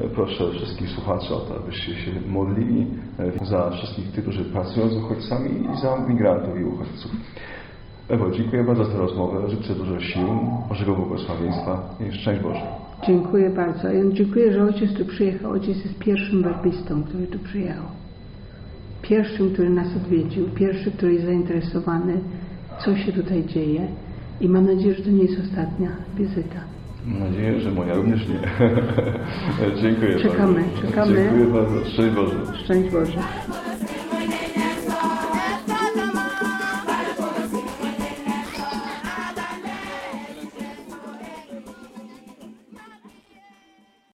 e, 0.00 0.08
proszę 0.14 0.50
wszystkich 0.50 0.88
słuchaczy 0.88 1.34
o 1.34 1.40
to, 1.40 1.56
abyście 1.56 1.94
się 1.94 2.10
modlili 2.28 2.86
e, 3.18 3.44
za 3.44 3.70
wszystkich 3.70 4.12
tych, 4.12 4.24
którzy 4.24 4.44
pracują 4.44 4.88
z 4.88 4.96
uchodźcami 4.96 5.50
i 5.50 5.80
za 5.80 6.06
migrantów 6.08 6.60
i 6.60 6.64
uchodźców. 6.64 7.12
Ewo, 8.08 8.30
dziękuję 8.30 8.64
bardzo 8.64 8.84
za 8.84 8.92
tę 8.92 8.98
rozmowę. 8.98 9.50
Życzę 9.50 9.74
dużo 9.74 10.00
sił, 10.00 10.28
Bożego 10.68 10.94
błogosławieństwa 10.94 11.94
i 12.08 12.12
szczęść 12.12 12.42
Boże. 12.42 12.62
Dziękuję 13.06 13.50
bardzo. 13.50 13.88
Dziękuję, 14.12 14.52
że 14.52 14.64
ojciec 14.64 14.94
tu 14.94 15.04
przyjechał. 15.04 15.52
Ojciec 15.52 15.84
jest 15.84 15.98
pierwszym 15.98 16.42
werbistą, 16.42 17.04
który 17.04 17.26
tu 17.26 17.38
przyjechał. 17.38 17.84
Pierwszym, 19.02 19.52
który 19.52 19.70
nas 19.70 19.96
odwiedził. 19.96 20.48
Pierwszy, 20.54 20.90
który 20.90 21.12
jest 21.12 21.24
zainteresowany, 21.26 22.20
co 22.84 22.96
się 22.96 23.12
tutaj 23.12 23.44
dzieje. 23.44 23.88
I 24.40 24.48
mam 24.48 24.66
nadzieję, 24.66 24.94
że 24.94 25.02
to 25.02 25.10
nie 25.10 25.22
jest 25.22 25.40
ostatnia 25.40 25.88
wizyta. 26.16 26.60
Mam 27.06 27.18
nadzieję, 27.18 27.60
że 27.60 27.70
moja 27.70 27.94
również 27.94 28.28
nie. 28.28 28.40
Dziękuję 29.82 30.18
Czekamy, 30.18 30.54
bardzo. 30.60 30.86
czekamy. 30.88 31.16
Dziękuję 31.16 31.46
bardzo. 31.46 31.84
Szczęść 31.84 32.14
Boże. 32.14 32.36
Szczęść 32.64 32.90
Boże. 32.90 33.18